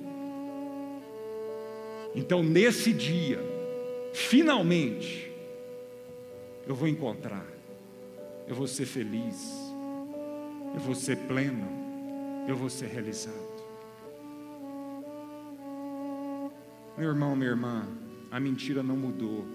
Então, 2.15 2.43
nesse 2.43 2.93
dia, 2.93 3.39
finalmente, 4.15 5.26
eu 6.67 6.75
vou 6.75 6.89
encontrar, 6.89 7.47
eu 8.49 8.55
vou 8.55 8.67
ser 8.67 8.87
feliz, 8.87 9.51
eu 10.75 10.81
vou 10.81 10.95
ser 10.95 11.17
pleno, 11.29 11.67
eu 12.49 12.57
vou 12.57 12.69
ser 12.69 12.87
realizado. 12.87 13.57
Meu 16.99 17.11
irmão, 17.11 17.37
minha 17.37 17.51
irmã, 17.51 17.87
a 18.31 18.41
mentira 18.41 18.83
não 18.83 18.97
mudou. 18.97 19.47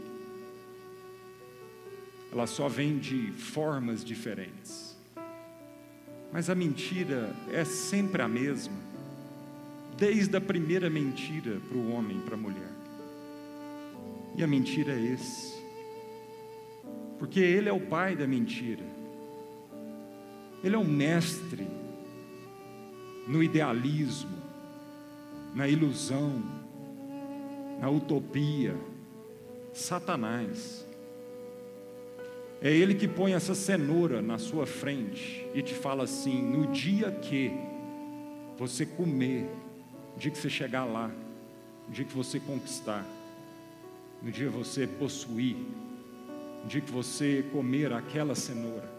Ela 2.32 2.48
só 2.48 2.70
vem 2.70 2.98
de 2.98 3.32
formas 3.32 4.06
diferentes. 4.06 4.96
Mas 6.32 6.50
a 6.50 6.56
mentira 6.56 7.36
é 7.51 7.65
sempre 7.65 8.22
a 8.22 8.27
mesma, 8.27 8.77
desde 9.98 10.38
a 10.38 10.41
primeira 10.41 10.89
mentira 10.89 11.60
para 11.68 11.77
o 11.77 11.91
homem 11.91 12.22
para 12.22 12.36
a 12.36 12.38
mulher. 12.38 12.72
E 14.38 14.44
a 14.44 14.48
mentira 14.48 14.94
é 14.94 15.13
esse, 15.13 15.61
porque 17.22 17.40
ele 17.40 17.70
é 17.70 17.72
o 17.72 17.80
pai 17.80 18.16
da 18.16 18.25
mentira, 18.25 18.84
ele 20.63 20.75
é 20.75 20.80
o 20.80 20.84
mestre 20.84 21.68
no 23.28 23.44
idealismo, 23.44 24.36
na 25.54 25.68
ilusão, 25.68 26.42
na 27.80 27.92
utopia, 27.92 28.75
Satanás. 29.72 30.84
É 32.60 32.72
ele 32.74 32.96
que 32.96 33.08
põe 33.08 33.34
essa 33.34 33.54
cenoura 33.54 34.20
na 34.20 34.40
sua 34.40 34.66
frente 34.66 35.48
e 35.54 35.62
te 35.62 35.75
fala 35.75 36.06
assim: 36.06 36.42
no 36.42 36.72
dia 36.72 37.12
que 37.12 37.51
você 38.58 38.84
comer, 38.84 39.48
no 40.16 40.20
dia 40.20 40.32
que 40.32 40.40
você 40.40 40.50
chegar 40.50 40.86
lá, 40.86 41.12
no 41.88 41.94
dia 41.94 42.04
que 42.04 42.18
você 42.18 42.40
conquistar, 42.40 43.06
no 44.24 44.32
dia 44.32 44.50
que 44.50 44.58
você 44.58 44.88
possuir, 44.88 45.56
dia 46.68 46.82
que 46.82 46.91
você 46.91 47.44
comer 47.51 47.91
aquela 47.94 48.36
cenoura, 48.36 48.89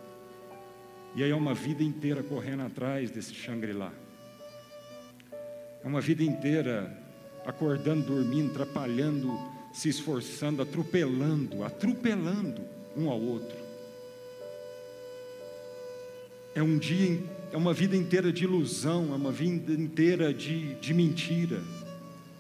e 1.14 1.22
aí 1.22 1.30
é 1.30 1.34
uma 1.34 1.54
vida 1.54 1.82
inteira 1.82 2.22
correndo 2.22 2.62
atrás 2.62 3.10
desse 3.10 3.34
Shangri-La, 3.34 3.92
é 5.84 5.86
uma 5.86 6.00
vida 6.00 6.22
inteira 6.22 6.96
acordando, 7.44 8.06
dormindo, 8.06 8.50
atrapalhando, 8.52 9.36
se 9.72 9.88
esforçando, 9.88 10.62
atropelando, 10.62 11.64
atropelando 11.64 12.62
um 12.96 13.10
ao 13.10 13.20
outro. 13.20 13.56
É 16.54 16.62
um 16.62 16.78
dia, 16.78 17.18
é 17.50 17.56
uma 17.56 17.72
vida 17.72 17.96
inteira 17.96 18.32
de 18.32 18.44
ilusão, 18.44 19.12
é 19.12 19.16
uma 19.16 19.32
vida 19.32 19.72
inteira 19.72 20.32
de, 20.32 20.74
de 20.74 20.92
mentira, 20.92 21.62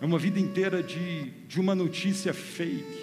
é 0.00 0.04
uma 0.04 0.18
vida 0.18 0.38
inteira 0.38 0.82
de, 0.82 1.30
de 1.48 1.58
uma 1.58 1.74
notícia 1.74 2.34
fake. 2.34 3.01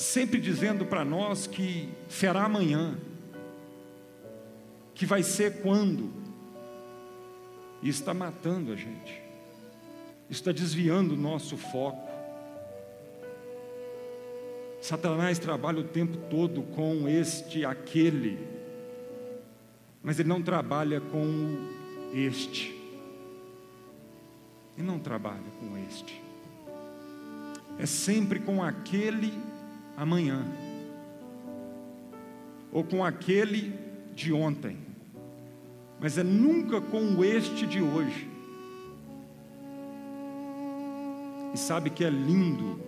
Sempre 0.00 0.40
dizendo 0.40 0.86
para 0.86 1.04
nós 1.04 1.46
que 1.46 1.86
será 2.08 2.44
amanhã, 2.44 2.96
que 4.94 5.04
vai 5.04 5.22
ser 5.22 5.60
quando, 5.60 6.10
e 7.82 7.90
está 7.90 8.14
matando 8.14 8.72
a 8.72 8.76
gente, 8.76 9.20
está 10.30 10.52
desviando 10.52 11.12
o 11.12 11.16
nosso 11.18 11.58
foco. 11.58 12.08
Satanás 14.80 15.38
trabalha 15.38 15.80
o 15.80 15.84
tempo 15.84 16.16
todo 16.30 16.62
com 16.62 17.06
este, 17.06 17.66
aquele, 17.66 18.38
mas 20.02 20.18
ele 20.18 20.30
não 20.30 20.40
trabalha 20.40 20.98
com 20.98 21.68
este. 22.14 22.74
Ele 24.78 24.86
não 24.86 24.98
trabalha 24.98 25.50
com 25.60 25.76
este. 25.76 26.22
É 27.78 27.84
sempre 27.84 28.40
com 28.40 28.62
aquele 28.62 29.49
amanhã, 30.00 30.44
ou 32.72 32.82
com 32.82 33.04
aquele 33.04 33.72
de 34.14 34.32
ontem 34.32 34.90
mas 36.00 36.16
é 36.16 36.22
nunca 36.22 36.80
com 36.80 37.22
este 37.22 37.66
de 37.66 37.82
hoje. 37.82 38.26
E 41.52 41.58
sabe 41.58 41.90
que 41.90 42.02
é 42.02 42.08
lindo, 42.08 42.80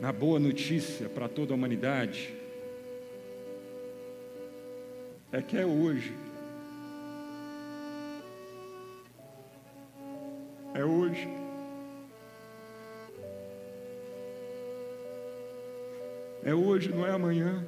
na 0.00 0.10
boa 0.10 0.38
notícia 0.38 1.08
para 1.08 1.28
toda 1.28 1.52
a 1.52 1.56
humanidade, 1.56 2.34
é 5.30 5.42
que 5.42 5.58
é 5.58 5.66
hoje. 5.66 6.14
É 10.72 10.82
hoje. 10.82 11.28
É 16.48 16.54
hoje, 16.54 16.88
não 16.88 17.06
é 17.06 17.12
amanhã 17.12 17.62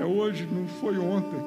é 0.00 0.04
hoje, 0.04 0.46
não 0.46 0.66
foi 0.80 0.98
ontem. 0.98 1.38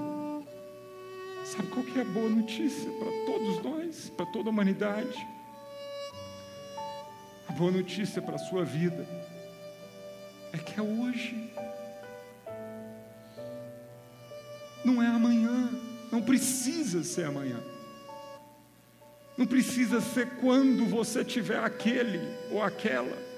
Sabe 1.43 1.67
qual 1.69 1.83
que 1.83 1.97
é 1.97 2.01
a 2.03 2.05
boa 2.05 2.29
notícia 2.29 2.89
para 2.91 3.11
todos 3.25 3.63
nós, 3.63 4.09
para 4.15 4.25
toda 4.27 4.49
a 4.49 4.51
humanidade? 4.51 5.27
A 7.49 7.51
boa 7.53 7.71
notícia 7.71 8.21
para 8.21 8.35
a 8.35 8.37
sua 8.37 8.63
vida 8.63 9.07
é 10.53 10.57
que 10.59 10.79
é 10.79 10.83
hoje. 10.83 11.51
Não 14.85 15.01
é 15.01 15.07
amanhã, 15.07 15.71
não 16.11 16.21
precisa 16.21 17.03
ser 17.03 17.25
amanhã. 17.25 17.59
Não 19.35 19.47
precisa 19.47 19.99
ser 19.99 20.27
quando 20.39 20.85
você 20.85 21.25
tiver 21.25 21.57
aquele 21.57 22.19
ou 22.51 22.61
aquela 22.61 23.32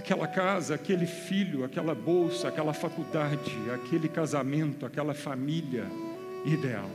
aquela 0.00 0.26
casa, 0.26 0.74
aquele 0.74 1.06
filho, 1.06 1.62
aquela 1.62 1.94
bolsa, 1.94 2.48
aquela 2.48 2.72
faculdade, 2.72 3.52
aquele 3.72 4.08
casamento, 4.08 4.86
aquela 4.86 5.14
família 5.14 5.86
ideal. 6.44 6.90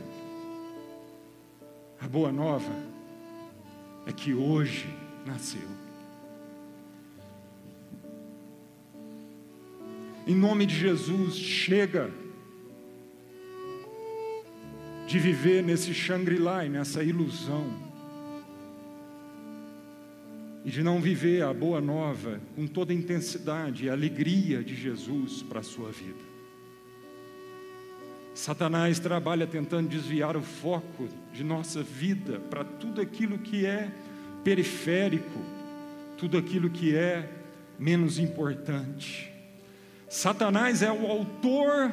A 2.00 2.08
boa 2.08 2.32
nova 2.32 2.72
é 4.06 4.12
que 4.12 4.34
hoje 4.34 4.86
nasceu. 5.24 5.68
Em 10.26 10.34
nome 10.34 10.66
de 10.66 10.76
Jesus, 10.76 11.36
chega 11.36 12.10
de 15.06 15.18
viver 15.20 15.62
nesse 15.62 15.94
Shangri-La 15.94 16.64
nessa 16.68 17.04
ilusão 17.04 17.85
e 20.66 20.70
de 20.70 20.82
não 20.82 21.00
viver 21.00 21.44
a 21.44 21.54
boa 21.54 21.80
nova 21.80 22.40
com 22.56 22.66
toda 22.66 22.92
a 22.92 22.96
intensidade 22.96 23.84
e 23.84 23.88
alegria 23.88 24.64
de 24.64 24.74
Jesus 24.74 25.40
para 25.40 25.60
a 25.60 25.62
sua 25.62 25.92
vida. 25.92 26.18
Satanás 28.34 28.98
trabalha 28.98 29.46
tentando 29.46 29.88
desviar 29.88 30.36
o 30.36 30.42
foco 30.42 31.08
de 31.32 31.44
nossa 31.44 31.84
vida 31.84 32.40
para 32.50 32.64
tudo 32.64 33.00
aquilo 33.00 33.38
que 33.38 33.64
é 33.64 33.92
periférico, 34.42 35.38
tudo 36.18 36.36
aquilo 36.36 36.68
que 36.68 36.96
é 36.96 37.30
menos 37.78 38.18
importante. 38.18 39.32
Satanás 40.08 40.82
é 40.82 40.90
o 40.90 41.06
autor 41.06 41.92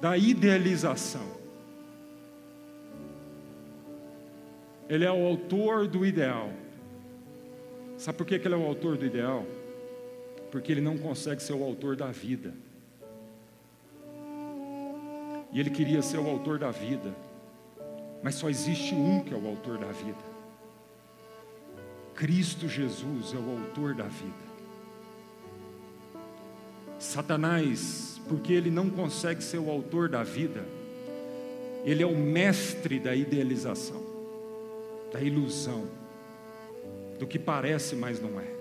da 0.00 0.16
idealização. 0.16 1.32
Ele 4.88 5.04
é 5.04 5.10
o 5.10 5.26
autor 5.26 5.88
do 5.88 6.06
ideal. 6.06 6.61
Sabe 8.02 8.18
por 8.18 8.26
que 8.26 8.34
ele 8.34 8.52
é 8.52 8.56
o 8.56 8.66
autor 8.66 8.96
do 8.96 9.06
ideal? 9.06 9.46
Porque 10.50 10.72
ele 10.72 10.80
não 10.80 10.98
consegue 10.98 11.40
ser 11.40 11.52
o 11.52 11.62
autor 11.62 11.94
da 11.94 12.08
vida. 12.08 12.52
E 15.52 15.60
ele 15.60 15.70
queria 15.70 16.02
ser 16.02 16.18
o 16.18 16.28
autor 16.28 16.58
da 16.58 16.72
vida. 16.72 17.14
Mas 18.20 18.34
só 18.34 18.50
existe 18.50 18.92
um 18.92 19.22
que 19.22 19.32
é 19.32 19.36
o 19.36 19.46
autor 19.46 19.78
da 19.78 19.92
vida. 19.92 20.18
Cristo 22.12 22.66
Jesus 22.66 23.34
é 23.34 23.36
o 23.36 23.48
autor 23.60 23.94
da 23.94 24.08
vida. 24.08 24.34
Satanás, 26.98 28.20
porque 28.28 28.52
ele 28.52 28.72
não 28.72 28.90
consegue 28.90 29.44
ser 29.44 29.58
o 29.58 29.70
autor 29.70 30.08
da 30.08 30.24
vida, 30.24 30.66
ele 31.84 32.02
é 32.02 32.06
o 32.06 32.18
mestre 32.18 32.98
da 32.98 33.14
idealização, 33.14 34.02
da 35.12 35.20
ilusão, 35.20 36.01
do 37.22 37.26
que 37.28 37.38
parece, 37.38 37.94
mas 37.94 38.20
não 38.20 38.40
é. 38.40 38.52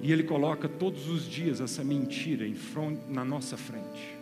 E 0.00 0.10
ele 0.10 0.22
coloca 0.22 0.66
todos 0.66 1.10
os 1.10 1.24
dias 1.24 1.60
essa 1.60 1.84
mentira 1.84 2.50
front, 2.54 2.98
na 3.06 3.22
nossa 3.22 3.54
frente. 3.54 4.16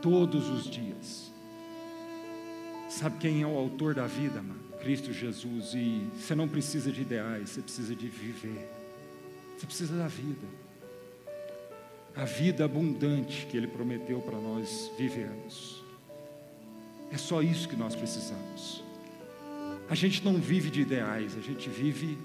Todos 0.00 0.48
os 0.48 0.70
dias. 0.70 1.30
Sabe 2.88 3.18
quem 3.18 3.42
é 3.42 3.46
o 3.46 3.58
autor 3.58 3.94
da 3.94 4.06
vida, 4.06 4.40
mano? 4.40 4.58
Cristo 4.80 5.12
Jesus. 5.12 5.74
E 5.74 6.08
você 6.18 6.34
não 6.34 6.48
precisa 6.48 6.90
de 6.90 7.02
ideais, 7.02 7.50
você 7.50 7.60
precisa 7.60 7.94
de 7.94 8.08
viver. 8.08 8.66
Você 9.58 9.66
precisa 9.66 9.98
da 9.98 10.08
vida. 10.08 10.46
A 12.16 12.24
vida 12.24 12.64
abundante 12.64 13.44
que 13.44 13.54
Ele 13.58 13.66
prometeu 13.66 14.18
para 14.22 14.38
nós 14.38 14.90
vivermos. 14.96 15.84
É 17.12 17.18
só 17.18 17.42
isso 17.42 17.68
que 17.68 17.76
nós 17.76 17.94
precisamos. 17.94 18.87
A 19.90 19.94
gente 19.94 20.24
não 20.24 20.34
vive 20.34 20.70
de 20.70 20.82
ideais, 20.82 21.36
a 21.36 21.40
gente 21.40 21.68
vive 21.68 22.18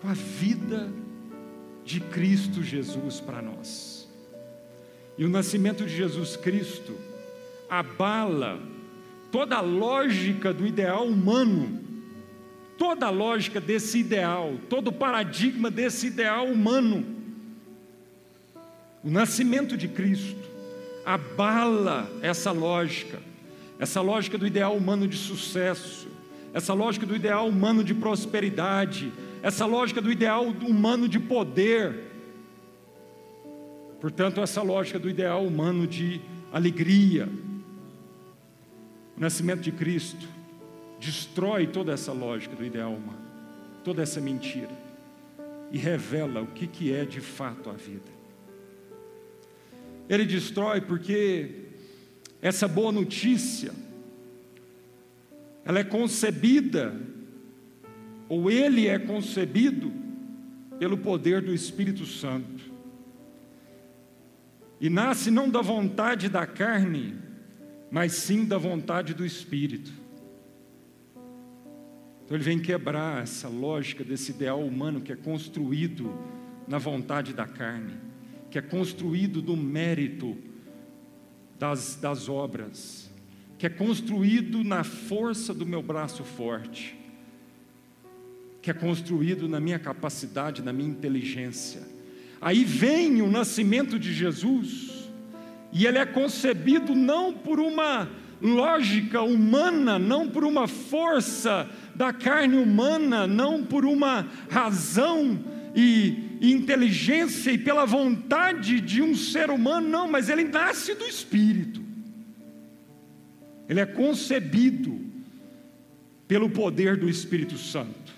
com 0.00 0.08
a 0.08 0.14
vida 0.14 0.90
de 1.84 2.00
Cristo 2.00 2.62
Jesus 2.62 3.20
para 3.20 3.42
nós. 3.42 4.08
E 5.18 5.24
o 5.24 5.28
nascimento 5.28 5.84
de 5.84 5.94
Jesus 5.94 6.36
Cristo 6.36 6.96
abala 7.68 8.58
toda 9.30 9.56
a 9.56 9.60
lógica 9.60 10.52
do 10.52 10.66
ideal 10.66 11.06
humano, 11.06 11.80
toda 12.78 13.06
a 13.06 13.10
lógica 13.10 13.60
desse 13.60 13.98
ideal, 13.98 14.58
todo 14.68 14.88
o 14.88 14.92
paradigma 14.92 15.70
desse 15.70 16.06
ideal 16.06 16.46
humano. 16.46 17.04
O 19.04 19.10
nascimento 19.10 19.76
de 19.76 19.88
Cristo 19.88 20.48
abala 21.04 22.10
essa 22.22 22.50
lógica, 22.50 23.20
essa 23.78 24.00
lógica 24.00 24.38
do 24.38 24.46
ideal 24.46 24.74
humano 24.76 25.06
de 25.06 25.16
sucesso, 25.16 26.08
essa 26.52 26.74
lógica 26.74 27.06
do 27.06 27.14
ideal 27.14 27.48
humano 27.48 27.84
de 27.84 27.94
prosperidade, 27.94 29.12
essa 29.42 29.66
lógica 29.66 30.00
do 30.00 30.10
ideal 30.10 30.44
humano 30.44 31.08
de 31.08 31.18
poder. 31.18 32.10
Portanto, 34.00 34.40
essa 34.40 34.62
lógica 34.62 34.98
do 34.98 35.08
ideal 35.08 35.44
humano 35.44 35.86
de 35.86 36.20
alegria. 36.52 37.28
O 39.16 39.20
nascimento 39.20 39.60
de 39.60 39.72
Cristo 39.72 40.26
destrói 40.98 41.66
toda 41.66 41.92
essa 41.92 42.12
lógica 42.12 42.56
do 42.56 42.64
ideal 42.64 42.92
humano, 42.92 43.20
toda 43.84 44.02
essa 44.02 44.20
mentira, 44.20 44.70
e 45.70 45.78
revela 45.78 46.42
o 46.42 46.46
que, 46.48 46.66
que 46.66 46.92
é 46.92 47.04
de 47.04 47.20
fato 47.20 47.70
a 47.70 47.72
vida. 47.72 48.20
Ele 50.08 50.24
destrói 50.24 50.80
porque 50.80 51.66
essa 52.42 52.66
boa 52.66 52.90
notícia, 52.90 53.72
ela 55.64 55.78
é 55.78 55.84
concebida 55.84 56.94
ou 58.28 58.50
ele 58.50 58.86
é 58.86 58.98
concebido 58.98 59.92
pelo 60.78 60.96
poder 60.96 61.42
do 61.42 61.52
Espírito 61.52 62.06
Santo. 62.06 62.70
E 64.80 64.88
nasce 64.88 65.30
não 65.30 65.50
da 65.50 65.60
vontade 65.60 66.28
da 66.28 66.46
carne, 66.46 67.18
mas 67.90 68.12
sim 68.12 68.46
da 68.46 68.56
vontade 68.56 69.12
do 69.12 69.26
Espírito. 69.26 69.92
Então 72.24 72.36
ele 72.36 72.44
vem 72.44 72.60
quebrar 72.60 73.24
essa 73.24 73.48
lógica 73.48 74.04
desse 74.04 74.30
ideal 74.30 74.64
humano 74.64 75.00
que 75.00 75.12
é 75.12 75.16
construído 75.16 76.16
na 76.68 76.78
vontade 76.78 77.34
da 77.34 77.44
carne, 77.44 77.94
que 78.48 78.56
é 78.56 78.62
construído 78.62 79.42
do 79.42 79.56
mérito 79.56 80.38
das, 81.58 81.96
das 81.96 82.28
obras, 82.28 83.09
que 83.60 83.66
é 83.66 83.70
construído 83.70 84.64
na 84.64 84.82
força 84.82 85.52
do 85.52 85.66
meu 85.66 85.82
braço 85.82 86.24
forte 86.24 86.98
que 88.62 88.70
é 88.70 88.74
construído 88.74 89.48
na 89.48 89.58
minha 89.58 89.78
capacidade, 89.78 90.62
na 90.62 90.72
minha 90.72 90.90
inteligência. 90.90 91.82
Aí 92.40 92.64
vem 92.64 93.22
o 93.22 93.30
nascimento 93.30 93.98
de 93.98 94.12
Jesus, 94.12 95.08
e 95.72 95.86
ele 95.86 95.98
é 95.98 96.06
concebido 96.06 96.94
não 96.94 97.32
por 97.32 97.58
uma 97.58 98.08
lógica 98.40 99.22
humana, 99.22 99.98
não 99.98 100.28
por 100.28 100.44
uma 100.44 100.66
força 100.66 101.68
da 101.94 102.12
carne 102.12 102.56
humana, 102.56 103.26
não 103.26 103.64
por 103.64 103.84
uma 103.84 104.26
razão 104.50 105.38
e, 105.74 106.38
inteligência 106.40 107.50
e 107.50 107.58
pela 107.58 107.84
vontade 107.84 108.80
de 108.80 109.02
um 109.02 109.14
ser 109.14 109.50
humano, 109.50 109.88
não, 109.88 110.10
mas 110.10 110.28
ele 110.28 110.44
nasce 110.44 110.94
do 110.94 111.04
Espírito. 111.04 111.89
Ele 113.70 113.78
é 113.78 113.86
concebido 113.86 115.00
pelo 116.26 116.50
poder 116.50 116.96
do 116.96 117.08
Espírito 117.08 117.56
Santo. 117.56 118.12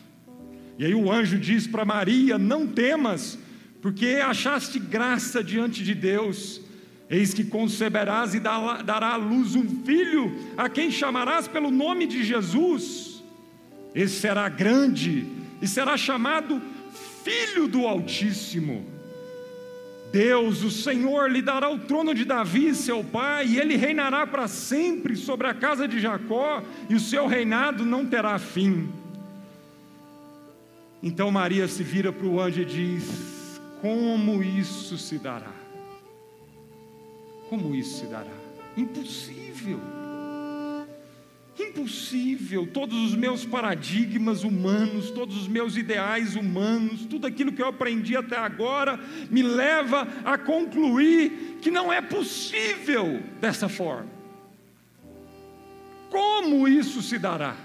E 0.78 0.84
aí 0.86 0.94
o 0.94 1.12
anjo 1.12 1.38
diz 1.38 1.66
para 1.66 1.84
Maria: 1.84 2.38
Não 2.38 2.66
temas, 2.66 3.38
porque 3.82 4.18
achaste 4.24 4.78
graça 4.78 5.44
diante 5.44 5.84
de 5.84 5.94
Deus. 5.94 6.62
Eis 7.10 7.34
que 7.34 7.44
conceberás 7.44 8.34
e 8.34 8.40
dará 8.40 9.12
à 9.12 9.16
luz 9.16 9.54
um 9.54 9.84
filho, 9.84 10.34
a 10.56 10.70
quem 10.70 10.90
chamarás 10.90 11.46
pelo 11.46 11.70
nome 11.70 12.06
de 12.06 12.24
Jesus. 12.24 13.22
Esse 13.94 14.20
será 14.20 14.48
grande 14.48 15.26
e 15.60 15.68
será 15.68 15.98
chamado 15.98 16.62
Filho 17.22 17.68
do 17.68 17.86
Altíssimo. 17.86 18.86
Deus, 20.12 20.62
o 20.62 20.70
Senhor, 20.70 21.30
lhe 21.30 21.40
dará 21.40 21.70
o 21.70 21.78
trono 21.78 22.14
de 22.14 22.26
Davi, 22.26 22.74
seu 22.74 23.02
pai, 23.02 23.46
e 23.46 23.58
ele 23.58 23.76
reinará 23.76 24.26
para 24.26 24.46
sempre 24.46 25.16
sobre 25.16 25.46
a 25.46 25.54
casa 25.54 25.88
de 25.88 25.98
Jacó, 25.98 26.62
e 26.90 26.94
o 26.94 27.00
seu 27.00 27.26
reinado 27.26 27.82
não 27.84 28.04
terá 28.04 28.38
fim. 28.38 28.90
Então 31.02 31.30
Maria 31.30 31.66
se 31.66 31.82
vira 31.82 32.12
para 32.12 32.26
o 32.26 32.38
anjo 32.38 32.60
e 32.60 32.64
diz: 32.66 33.58
Como 33.80 34.42
isso 34.42 34.98
se 34.98 35.18
dará? 35.18 35.52
Como 37.48 37.74
isso 37.74 38.00
se 38.00 38.06
dará? 38.06 38.30
Impossível. 38.76 40.01
Impossível. 41.58 42.66
Todos 42.66 42.96
os 42.98 43.14
meus 43.14 43.44
paradigmas 43.44 44.42
humanos, 44.42 45.10
todos 45.10 45.36
os 45.36 45.48
meus 45.48 45.76
ideais 45.76 46.34
humanos, 46.34 47.04
tudo 47.04 47.26
aquilo 47.26 47.52
que 47.52 47.60
eu 47.60 47.66
aprendi 47.66 48.16
até 48.16 48.36
agora, 48.36 48.98
me 49.30 49.42
leva 49.42 50.08
a 50.24 50.38
concluir 50.38 51.58
que 51.60 51.70
não 51.70 51.92
é 51.92 52.00
possível 52.00 53.22
dessa 53.40 53.68
forma. 53.68 54.10
Como 56.10 56.66
isso 56.68 57.02
se 57.02 57.18
dará? 57.18 57.56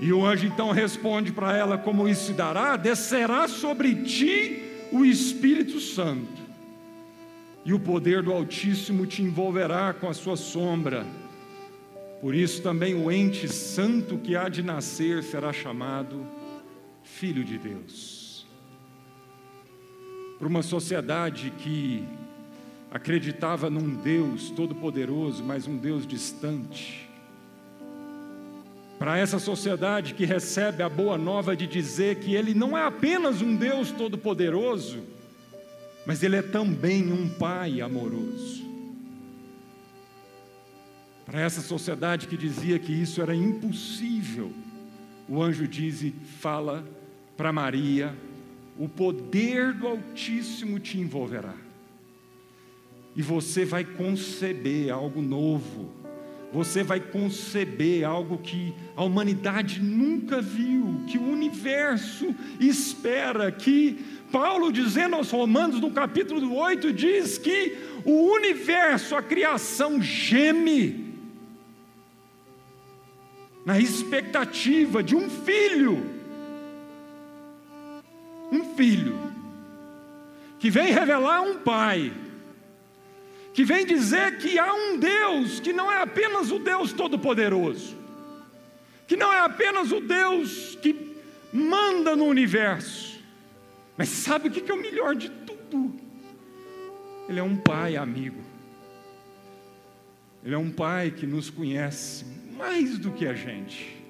E 0.00 0.12
o 0.12 0.24
anjo 0.24 0.46
então 0.46 0.70
responde 0.70 1.30
para 1.30 1.56
ela: 1.56 1.76
Como 1.76 2.08
isso 2.08 2.26
se 2.26 2.32
dará? 2.32 2.76
Descerá 2.76 3.46
sobre 3.46 3.94
ti 3.96 4.62
o 4.90 5.04
Espírito 5.04 5.78
Santo, 5.78 6.39
e 7.64 7.72
o 7.72 7.80
poder 7.80 8.22
do 8.22 8.32
Altíssimo 8.32 9.06
te 9.06 9.22
envolverá 9.22 9.92
com 9.92 10.08
a 10.08 10.14
sua 10.14 10.36
sombra. 10.36 11.06
Por 12.20 12.34
isso 12.34 12.62
também 12.62 12.94
o 12.94 13.10
ente 13.10 13.48
santo 13.48 14.18
que 14.18 14.36
há 14.36 14.48
de 14.48 14.62
nascer 14.62 15.22
será 15.22 15.52
chamado 15.52 16.26
Filho 17.02 17.44
de 17.44 17.58
Deus. 17.58 18.46
Para 20.38 20.48
uma 20.48 20.62
sociedade 20.62 21.52
que 21.58 22.04
acreditava 22.90 23.70
num 23.70 23.94
Deus 23.94 24.50
todo-poderoso, 24.50 25.44
mas 25.44 25.66
um 25.66 25.76
Deus 25.76 26.06
distante, 26.06 27.08
para 28.98 29.16
essa 29.16 29.38
sociedade 29.38 30.12
que 30.12 30.26
recebe 30.26 30.82
a 30.82 30.88
boa 30.88 31.16
nova 31.16 31.56
de 31.56 31.66
dizer 31.66 32.16
que 32.16 32.34
Ele 32.34 32.52
não 32.52 32.76
é 32.76 32.84
apenas 32.84 33.40
um 33.40 33.56
Deus 33.56 33.90
todo-poderoso, 33.90 35.02
mas 36.06 36.22
Ele 36.22 36.36
é 36.36 36.42
também 36.42 37.12
um 37.12 37.28
Pai 37.28 37.80
amoroso. 37.80 38.68
Para 41.24 41.40
essa 41.40 41.60
sociedade 41.60 42.26
que 42.26 42.36
dizia 42.36 42.78
que 42.78 42.92
isso 42.92 43.22
era 43.22 43.34
impossível, 43.34 44.52
o 45.28 45.42
anjo 45.42 45.68
diz 45.68 46.02
e 46.02 46.12
fala 46.40 46.84
para 47.36 47.52
Maria: 47.52 48.16
o 48.78 48.88
poder 48.88 49.72
do 49.72 49.86
Altíssimo 49.86 50.80
te 50.80 50.98
envolverá, 50.98 51.54
e 53.14 53.22
você 53.22 53.64
vai 53.64 53.84
conceber 53.84 54.90
algo 54.90 55.22
novo 55.22 56.00
você 56.52 56.82
vai 56.82 56.98
conceber 56.98 58.04
algo 58.04 58.38
que 58.38 58.74
a 58.96 59.04
humanidade 59.04 59.80
nunca 59.80 60.42
viu, 60.42 61.02
que 61.06 61.16
o 61.16 61.22
universo 61.22 62.34
espera, 62.58 63.52
que 63.52 64.04
Paulo, 64.30 64.72
dizendo 64.72 65.16
aos 65.16 65.30
Romanos, 65.30 65.80
no 65.80 65.90
capítulo 65.90 66.54
8, 66.56 66.92
diz 66.92 67.38
que 67.38 67.76
o 68.04 68.32
universo, 68.32 69.16
a 69.16 69.22
criação, 69.22 70.00
geme 70.00 71.10
na 73.64 73.78
expectativa 73.78 75.02
de 75.02 75.14
um 75.14 75.28
filho. 75.28 76.20
Um 78.52 78.74
filho 78.74 79.30
que 80.58 80.70
vem 80.70 80.92
revelar 80.92 81.40
um 81.40 81.58
pai, 81.58 82.12
que 83.54 83.64
vem 83.64 83.86
dizer 83.86 84.38
que 84.38 84.58
há 84.58 84.72
um 84.74 84.98
Deus 84.98 85.58
que 85.58 85.72
não 85.72 85.90
é 85.90 86.02
apenas 86.02 86.50
o 86.50 86.58
Deus 86.58 86.92
Todo-Poderoso, 86.92 87.96
que 89.06 89.16
não 89.16 89.32
é 89.32 89.40
apenas 89.40 89.90
o 89.90 90.00
Deus 90.00 90.76
que 90.82 91.16
manda 91.52 92.14
no 92.14 92.26
universo, 92.26 92.99
mas 94.00 94.08
sabe 94.08 94.48
o 94.48 94.50
que 94.50 94.72
é 94.72 94.74
o 94.74 94.80
melhor 94.80 95.14
de 95.14 95.28
tudo? 95.28 95.94
Ele 97.28 97.38
é 97.38 97.42
um 97.42 97.54
pai 97.54 97.98
amigo. 97.98 98.40
Ele 100.42 100.54
é 100.54 100.58
um 100.58 100.70
pai 100.70 101.10
que 101.10 101.26
nos 101.26 101.50
conhece 101.50 102.24
mais 102.56 102.96
do 102.96 103.12
que 103.12 103.26
a 103.26 103.34
gente. 103.34 104.02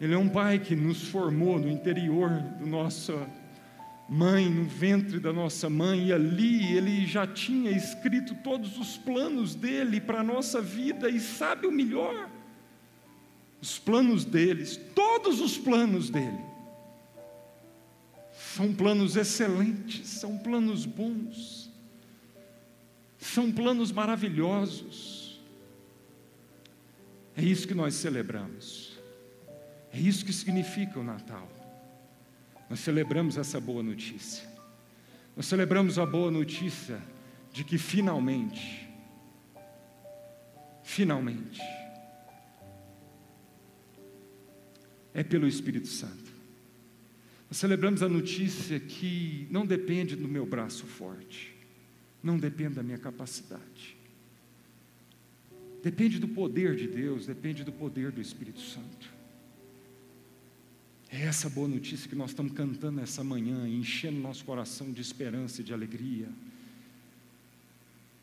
Ele 0.00 0.14
é 0.14 0.16
um 0.16 0.28
pai 0.28 0.60
que 0.60 0.76
nos 0.76 1.08
formou 1.08 1.58
no 1.58 1.68
interior 1.68 2.30
do 2.60 2.64
nossa 2.64 3.28
mãe, 4.08 4.48
no 4.48 4.66
ventre 4.66 5.18
da 5.18 5.32
nossa 5.32 5.68
mãe, 5.68 6.06
e 6.06 6.12
ali 6.12 6.76
ele 6.76 7.06
já 7.06 7.26
tinha 7.26 7.72
escrito 7.72 8.36
todos 8.36 8.78
os 8.78 8.96
planos 8.96 9.56
dele 9.56 10.00
para 10.00 10.20
a 10.20 10.22
nossa 10.22 10.62
vida, 10.62 11.10
e 11.10 11.18
sabe 11.18 11.66
o 11.66 11.72
melhor? 11.72 12.30
Os 13.60 13.80
planos 13.80 14.24
deles, 14.24 14.76
todos 14.94 15.40
os 15.40 15.58
planos 15.58 16.08
dele 16.08 16.45
são 18.56 18.72
planos 18.72 19.16
excelentes, 19.16 20.08
são 20.08 20.38
planos 20.38 20.86
bons, 20.86 21.70
são 23.18 23.52
planos 23.52 23.92
maravilhosos. 23.92 25.38
É 27.36 27.42
isso 27.42 27.68
que 27.68 27.74
nós 27.74 27.92
celebramos, 27.92 28.98
é 29.92 29.98
isso 29.98 30.24
que 30.24 30.32
significa 30.32 30.98
o 30.98 31.04
Natal. 31.04 31.46
Nós 32.70 32.80
celebramos 32.80 33.36
essa 33.36 33.60
boa 33.60 33.82
notícia, 33.82 34.48
nós 35.36 35.44
celebramos 35.44 35.98
a 35.98 36.06
boa 36.06 36.30
notícia 36.30 36.98
de 37.52 37.62
que 37.62 37.76
finalmente, 37.76 38.88
finalmente, 40.82 41.60
é 45.12 45.22
pelo 45.22 45.46
Espírito 45.46 45.88
Santo 45.88 46.25
nós 47.48 47.58
celebramos 47.58 48.02
a 48.02 48.08
notícia 48.08 48.78
que 48.80 49.46
não 49.50 49.64
depende 49.64 50.16
do 50.16 50.26
meu 50.26 50.44
braço 50.44 50.84
forte, 50.84 51.54
não 52.22 52.38
depende 52.38 52.74
da 52.74 52.82
minha 52.82 52.98
capacidade, 52.98 53.96
depende 55.82 56.18
do 56.18 56.28
poder 56.28 56.74
de 56.74 56.88
Deus, 56.88 57.26
depende 57.26 57.62
do 57.62 57.72
poder 57.72 58.10
do 58.10 58.20
Espírito 58.20 58.60
Santo. 58.60 59.16
É 61.08 61.22
essa 61.22 61.48
boa 61.48 61.68
notícia 61.68 62.08
que 62.08 62.16
nós 62.16 62.30
estamos 62.30 62.52
cantando 62.52 63.00
essa 63.00 63.22
manhã, 63.22 63.66
enchendo 63.68 64.18
nosso 64.18 64.44
coração 64.44 64.92
de 64.92 65.00
esperança 65.00 65.60
e 65.60 65.64
de 65.64 65.72
alegria. 65.72 66.28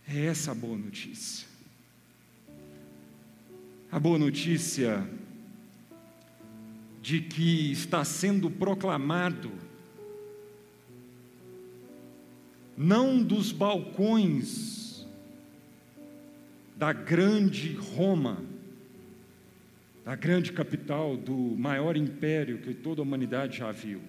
É 0.06 0.26
essa 0.26 0.52
a 0.52 0.56
boa 0.56 0.78
notícia. 0.78 1.48
A 3.90 4.00
boa 4.00 4.20
notícia 4.20 5.08
de 7.04 7.20
que 7.20 7.70
está 7.74 8.06
sendo 8.06 8.50
proclamado, 8.50 9.52
não 12.78 13.22
dos 13.22 13.52
balcões 13.52 15.06
da 16.78 16.94
grande 16.94 17.74
Roma, 17.74 18.42
da 20.06 20.16
grande 20.16 20.54
capital 20.54 21.18
do 21.18 21.36
maior 21.36 21.98
império 21.98 22.60
que 22.60 22.74
toda 22.74 23.02
a 23.02 23.04
humanidade 23.04 23.58
já 23.58 23.70
viu. 23.70 24.00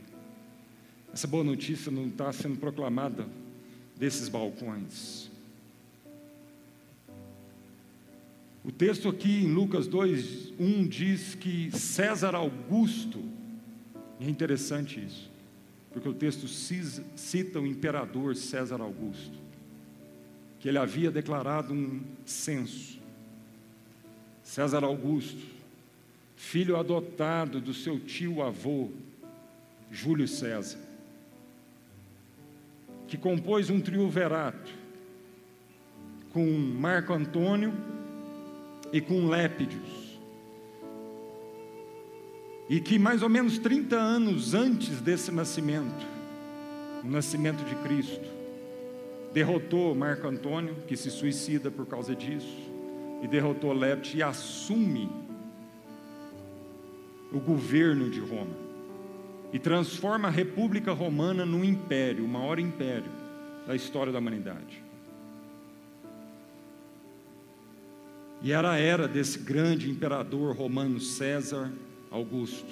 Essa 1.13 1.27
boa 1.27 1.43
notícia 1.43 1.91
não 1.91 2.07
está 2.07 2.33
sendo 2.33 2.59
proclamada 2.59 3.27
desses 3.97 4.29
balcões. 4.29 5.29
O 8.65 8.73
texto 8.73 9.11
aqui 9.11 9.45
em 9.45 9.53
Lucas 9.53 9.87
2, 9.87 10.55
1 10.59 10.89
diz 10.89 11.35
que 11.35 11.71
César 11.77 12.35
Augusto, 12.35 13.23
é 14.19 14.25
interessante 14.25 15.05
isso, 15.05 15.31
porque 15.93 16.09
o 16.09 16.15
texto 16.15 16.49
cita 16.49 17.61
o 17.61 17.67
imperador 17.67 18.35
César 18.35 18.81
Augusto, 18.81 19.39
que 20.59 20.67
ele 20.67 20.79
havia 20.79 21.11
declarado 21.11 21.75
um 21.75 22.01
censo. 22.25 22.99
César 24.43 24.83
Augusto, 24.83 25.47
filho 26.35 26.79
adotado 26.79 27.61
do 27.61 27.75
seu 27.75 28.01
tio-avô, 28.01 28.91
Júlio 29.91 30.27
César, 30.27 30.79
que 33.07 33.19
compôs 33.19 33.69
um 33.69 33.79
triunvirato 33.79 34.73
com 36.33 36.51
Marco 36.51 37.13
Antônio, 37.13 37.75
e 38.95 39.01
com 39.01 39.27
Lépidos. 39.27 40.21
E 42.71 42.81
que 42.81 42.97
mais 42.97 43.25
ou 43.25 43.29
menos 43.29 43.59
30 43.59 43.97
anos 43.97 44.55
antes 44.55 45.01
desse 45.01 45.33
nascimento, 45.33 46.07
o 47.03 47.09
nascimento 47.09 47.65
de 47.65 47.75
Cristo, 47.83 48.25
derrotou 49.33 49.97
Marco 49.97 50.29
Antônio, 50.29 50.77
que 50.87 50.97
se 50.97 51.11
suicida 51.11 51.73
por 51.73 51.87
causa 51.87 52.15
disso, 52.15 52.71
e 53.21 53.27
derrotou 53.27 53.73
Lépidos 53.73 54.15
e 54.15 54.23
assume 54.23 55.11
o 57.33 57.41
governo 57.41 58.09
de 58.09 58.21
Roma 58.21 58.57
e 59.53 59.59
transforma 59.59 60.29
a 60.29 60.31
República 60.31 60.93
Romana 60.93 61.45
num 61.45 61.65
império, 61.65 62.25
o 62.25 62.29
maior 62.29 62.61
império 62.61 63.11
da 63.67 63.75
história 63.75 64.13
da 64.13 64.21
humanidade. 64.21 64.84
E 68.45 68.53
era 68.53 68.73
a 68.73 68.79
era 68.79 69.09
desse 69.09 69.39
grande 69.39 69.91
imperador 69.91 70.55
romano 70.55 71.01
César 71.01 71.73
Augusto. 72.11 72.71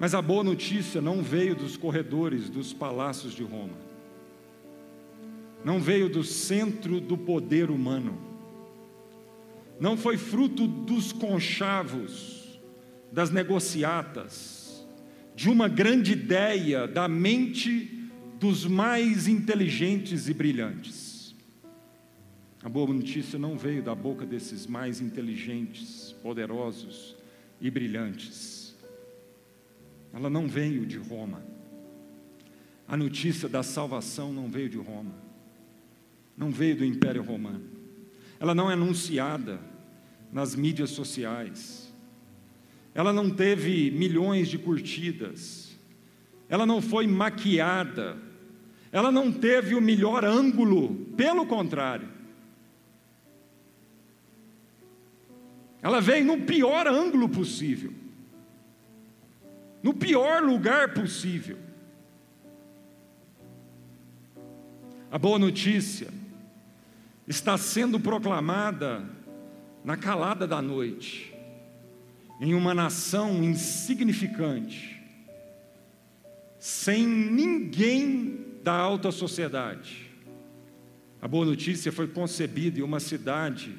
Mas 0.00 0.14
a 0.14 0.22
boa 0.22 0.42
notícia 0.42 1.02
não 1.02 1.22
veio 1.22 1.54
dos 1.54 1.76
corredores 1.76 2.48
dos 2.48 2.72
palácios 2.72 3.34
de 3.34 3.42
Roma, 3.42 3.76
não 5.62 5.78
veio 5.78 6.08
do 6.08 6.24
centro 6.24 7.02
do 7.02 7.18
poder 7.18 7.70
humano, 7.70 8.18
não 9.78 9.94
foi 9.94 10.16
fruto 10.16 10.66
dos 10.66 11.12
conchavos, 11.12 12.58
das 13.12 13.30
negociatas, 13.30 14.86
de 15.36 15.50
uma 15.50 15.68
grande 15.68 16.12
ideia 16.12 16.88
da 16.88 17.06
mente 17.06 18.08
dos 18.40 18.64
mais 18.64 19.28
inteligentes 19.28 20.30
e 20.30 20.32
brilhantes. 20.32 21.01
A 22.64 22.68
boa 22.68 22.92
notícia 22.92 23.36
não 23.40 23.58
veio 23.58 23.82
da 23.82 23.92
boca 23.92 24.24
desses 24.24 24.68
mais 24.68 25.00
inteligentes, 25.00 26.14
poderosos 26.22 27.16
e 27.60 27.68
brilhantes. 27.68 28.76
Ela 30.12 30.30
não 30.30 30.46
veio 30.46 30.86
de 30.86 30.96
Roma. 30.96 31.42
A 32.86 32.96
notícia 32.96 33.48
da 33.48 33.64
salvação 33.64 34.32
não 34.32 34.48
veio 34.48 34.68
de 34.68 34.78
Roma. 34.78 35.14
Não 36.36 36.52
veio 36.52 36.76
do 36.76 36.84
Império 36.84 37.22
Romano. 37.22 37.64
Ela 38.38 38.54
não 38.54 38.70
é 38.70 38.74
anunciada 38.74 39.58
nas 40.32 40.54
mídias 40.54 40.90
sociais. 40.90 41.92
Ela 42.94 43.12
não 43.12 43.28
teve 43.28 43.90
milhões 43.90 44.46
de 44.46 44.56
curtidas. 44.56 45.76
Ela 46.48 46.64
não 46.64 46.80
foi 46.80 47.08
maquiada. 47.08 48.16
Ela 48.92 49.10
não 49.10 49.32
teve 49.32 49.74
o 49.74 49.80
melhor 49.80 50.24
ângulo. 50.24 50.94
Pelo 51.16 51.44
contrário 51.44 52.21
Ela 55.82 56.00
veio 56.00 56.24
no 56.24 56.42
pior 56.42 56.86
ângulo 56.86 57.28
possível, 57.28 57.92
no 59.82 59.92
pior 59.92 60.40
lugar 60.40 60.94
possível. 60.94 61.58
A 65.10 65.18
boa 65.18 65.38
notícia 65.38 66.08
está 67.26 67.58
sendo 67.58 67.98
proclamada 67.98 69.04
na 69.84 69.96
calada 69.96 70.46
da 70.46 70.62
noite, 70.62 71.34
em 72.40 72.54
uma 72.54 72.72
nação 72.72 73.42
insignificante, 73.42 75.02
sem 76.58 77.04
ninguém 77.06 78.52
da 78.62 78.72
alta 78.72 79.10
sociedade, 79.10 80.12
A 81.22 81.28
boa 81.28 81.46
notícia 81.46 81.92
foi 81.92 82.08
concebida 82.08 82.80
em 82.80 82.82
uma 82.82 82.98
cidade 82.98 83.78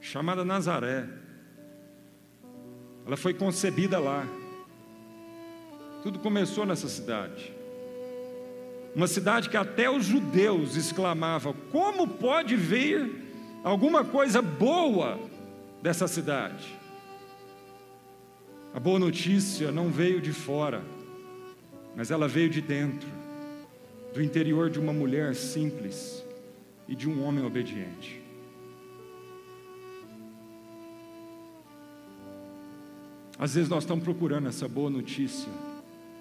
chamada 0.00 0.44
Nazaré. 0.44 1.06
Ela 3.06 3.16
foi 3.16 3.34
concebida 3.34 3.98
lá. 3.98 4.26
Tudo 6.02 6.18
começou 6.18 6.64
nessa 6.64 6.88
cidade. 6.88 7.52
Uma 8.94 9.06
cidade 9.06 9.48
que 9.48 9.56
até 9.56 9.90
os 9.90 10.04
judeus 10.04 10.76
exclamavam: 10.76 11.54
como 11.70 12.06
pode 12.06 12.56
vir 12.56 13.10
alguma 13.62 14.04
coisa 14.04 14.40
boa 14.40 15.18
dessa 15.82 16.08
cidade? 16.08 16.76
A 18.74 18.80
boa 18.80 18.98
notícia 18.98 19.72
não 19.72 19.90
veio 19.90 20.20
de 20.20 20.32
fora, 20.32 20.82
mas 21.96 22.10
ela 22.10 22.28
veio 22.28 22.50
de 22.50 22.60
dentro, 22.60 23.08
do 24.12 24.22
interior 24.22 24.70
de 24.70 24.78
uma 24.78 24.92
mulher 24.92 25.34
simples 25.34 26.24
e 26.86 26.94
de 26.94 27.08
um 27.08 27.24
homem 27.24 27.44
obediente. 27.44 28.17
Às 33.38 33.54
vezes 33.54 33.68
nós 33.68 33.84
estamos 33.84 34.02
procurando 34.02 34.48
essa 34.48 34.66
boa 34.66 34.90
notícia 34.90 35.48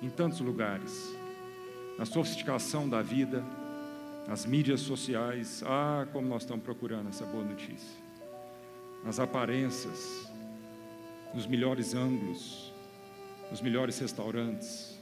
em 0.04 0.10
tantos 0.10 0.40
lugares, 0.40 1.16
na 1.98 2.06
sofisticação 2.06 2.88
da 2.88 3.02
vida, 3.02 3.44
nas 4.28 4.46
mídias 4.46 4.82
sociais. 4.82 5.64
Ah, 5.66 6.06
como 6.14 6.28
nós 6.28 6.44
estamos 6.44 6.64
procurando 6.64 7.10
essa 7.10 7.26
boa 7.26 7.44
notícia. 7.44 7.98
Nas 9.04 9.20
aparências, 9.20 10.30
nos 11.34 11.48
melhores 11.48 11.96
ângulos, 11.96 12.72
nos 13.50 13.62
melhores 13.62 13.98
restaurantes, 13.98 15.00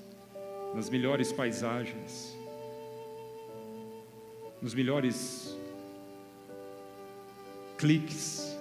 nas 0.74 0.90
melhores 0.90 1.34
paisagens, 1.34 2.38
nos 4.62 4.74
melhores 4.74 5.54
cliques. 7.78 8.58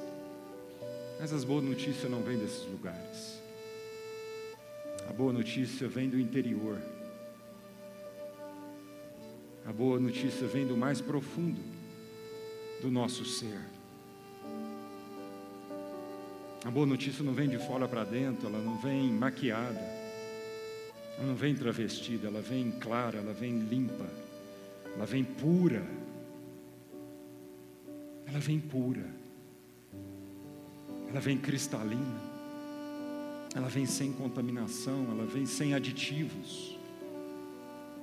Mas 1.20 1.32
as 1.32 1.44
boas 1.44 1.62
notícias 1.62 2.10
não 2.10 2.20
vêm 2.20 2.36
desses 2.36 2.66
lugares. 2.68 3.33
A 5.08 5.12
boa 5.12 5.32
notícia 5.32 5.88
vem 5.88 6.08
do 6.08 6.18
interior. 6.18 6.78
A 9.66 9.72
boa 9.72 9.98
notícia 9.98 10.46
vem 10.46 10.66
do 10.66 10.76
mais 10.76 11.00
profundo 11.00 11.60
do 12.80 12.90
nosso 12.90 13.24
ser. 13.24 13.60
A 16.64 16.70
boa 16.70 16.86
notícia 16.86 17.22
não 17.22 17.34
vem 17.34 17.48
de 17.48 17.58
fora 17.58 17.86
para 17.86 18.04
dentro, 18.04 18.48
ela 18.48 18.58
não 18.58 18.78
vem 18.78 19.10
maquiada, 19.10 19.80
ela 21.18 21.26
não 21.26 21.34
vem 21.34 21.54
travestida, 21.54 22.28
ela 22.28 22.40
vem 22.40 22.70
clara, 22.70 23.18
ela 23.18 23.32
vem 23.32 23.58
limpa, 23.58 24.06
ela 24.94 25.06
vem 25.06 25.24
pura. 25.24 25.84
Ela 28.26 28.40
vem 28.40 28.58
pura, 28.58 29.06
ela 31.08 31.20
vem 31.20 31.38
cristalina, 31.38 32.20
ela 33.54 33.68
vem 33.68 33.86
sem 33.86 34.12
contaminação, 34.12 35.06
ela 35.10 35.24
vem 35.24 35.46
sem 35.46 35.74
aditivos. 35.74 36.76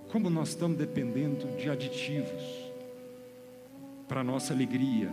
Como 0.10 0.30
nós 0.30 0.50
estamos 0.50 0.78
dependendo 0.78 1.46
de 1.58 1.70
aditivos 1.70 2.72
para 4.08 4.24
nossa 4.24 4.54
alegria, 4.54 5.12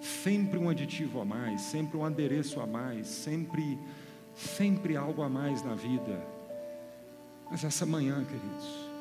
sempre 0.00 0.58
um 0.58 0.68
aditivo 0.68 1.20
a 1.20 1.24
mais, 1.24 1.60
sempre 1.60 1.96
um 1.96 2.04
adereço 2.04 2.60
a 2.60 2.66
mais, 2.66 3.06
sempre, 3.06 3.78
sempre 4.34 4.96
algo 4.96 5.22
a 5.22 5.28
mais 5.28 5.62
na 5.62 5.74
vida. 5.74 6.20
Mas 7.48 7.62
essa 7.62 7.86
manhã, 7.86 8.24
queridos, 8.24 8.92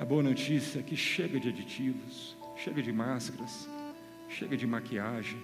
a 0.00 0.04
boa 0.04 0.22
notícia 0.22 0.80
é 0.80 0.82
que 0.82 0.96
chega 0.96 1.38
de 1.38 1.50
aditivos, 1.50 2.34
chega 2.56 2.82
de 2.82 2.92
máscaras, 2.92 3.68
chega 4.28 4.56
de 4.56 4.66
maquiagem. 4.66 5.38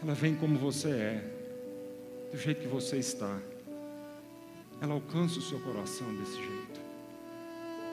Ela 0.00 0.14
vem 0.14 0.34
como 0.34 0.58
você 0.58 0.90
é, 0.90 1.35
do 2.36 2.42
jeito 2.42 2.60
que 2.60 2.68
você 2.68 2.98
está. 2.98 3.40
Ela 4.82 4.92
alcança 4.92 5.38
o 5.38 5.42
seu 5.42 5.58
coração 5.60 6.14
desse 6.16 6.36
jeito. 6.36 6.80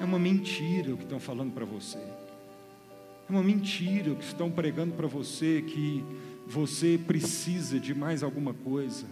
É 0.01 0.03
uma 0.03 0.19
mentira 0.19 0.93
o 0.93 0.97
que 0.97 1.03
estão 1.03 1.17
falando 1.17 1.53
para 1.53 1.63
você. 1.63 1.97
É 1.97 3.31
uma 3.31 3.41
mentira 3.41 4.11
o 4.11 4.17
que 4.17 4.25
estão 4.25 4.51
pregando 4.51 4.95
para 4.95 5.07
você 5.07 5.61
que 5.61 6.03
você 6.45 6.99
precisa 7.07 7.79
de 7.79 7.95
mais 7.95 8.21
alguma 8.21 8.53
coisa, 8.53 9.05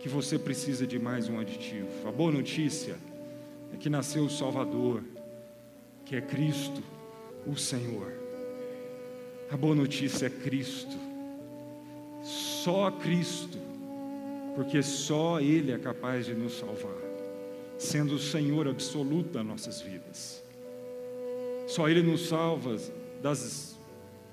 que 0.00 0.08
você 0.08 0.38
precisa 0.38 0.86
de 0.86 0.98
mais 0.98 1.26
um 1.30 1.40
aditivo. 1.40 1.88
A 2.06 2.12
boa 2.12 2.30
notícia 2.30 2.98
é 3.72 3.78
que 3.78 3.88
nasceu 3.88 4.24
o 4.24 4.30
Salvador, 4.30 5.02
que 6.04 6.14
é 6.14 6.20
Cristo, 6.20 6.82
o 7.46 7.56
Senhor. 7.56 8.12
A 9.50 9.56
boa 9.56 9.74
notícia 9.74 10.26
é 10.26 10.30
Cristo, 10.30 10.94
só 12.22 12.90
Cristo, 12.90 13.69
porque 14.60 14.82
só 14.82 15.40
Ele 15.40 15.72
é 15.72 15.78
capaz 15.78 16.26
de 16.26 16.34
nos 16.34 16.58
salvar, 16.58 16.92
sendo 17.78 18.16
o 18.16 18.18
Senhor 18.18 18.68
absoluto 18.68 19.30
das 19.30 19.46
nossas 19.46 19.80
vidas. 19.80 20.44
Só 21.66 21.88
Ele 21.88 22.02
nos 22.02 22.28
salva 22.28 22.76
das, 23.22 23.78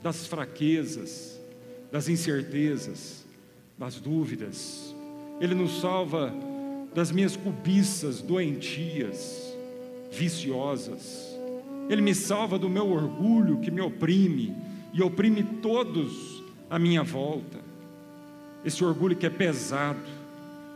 das 0.03 0.27
fraquezas, 0.27 1.39
das 1.89 2.09
incertezas, 2.09 3.25
das 3.77 4.01
dúvidas. 4.01 4.93
Ele 5.39 5.55
nos 5.55 5.79
salva 5.79 6.33
das 6.93 7.09
minhas 7.09 7.37
cobiças 7.37 8.21
doentias, 8.21 9.55
viciosas. 10.11 11.39
Ele 11.89 12.01
me 12.01 12.13
salva 12.13 12.59
do 12.59 12.67
meu 12.67 12.91
orgulho 12.91 13.61
que 13.61 13.71
me 13.71 13.79
oprime 13.79 14.53
e 14.91 15.01
oprime 15.01 15.41
todos 15.61 16.43
à 16.69 16.77
minha 16.77 17.01
volta. 17.01 17.59
Esse 18.65 18.83
orgulho 18.83 19.15
que 19.15 19.25
é 19.25 19.29
pesado, 19.29 20.16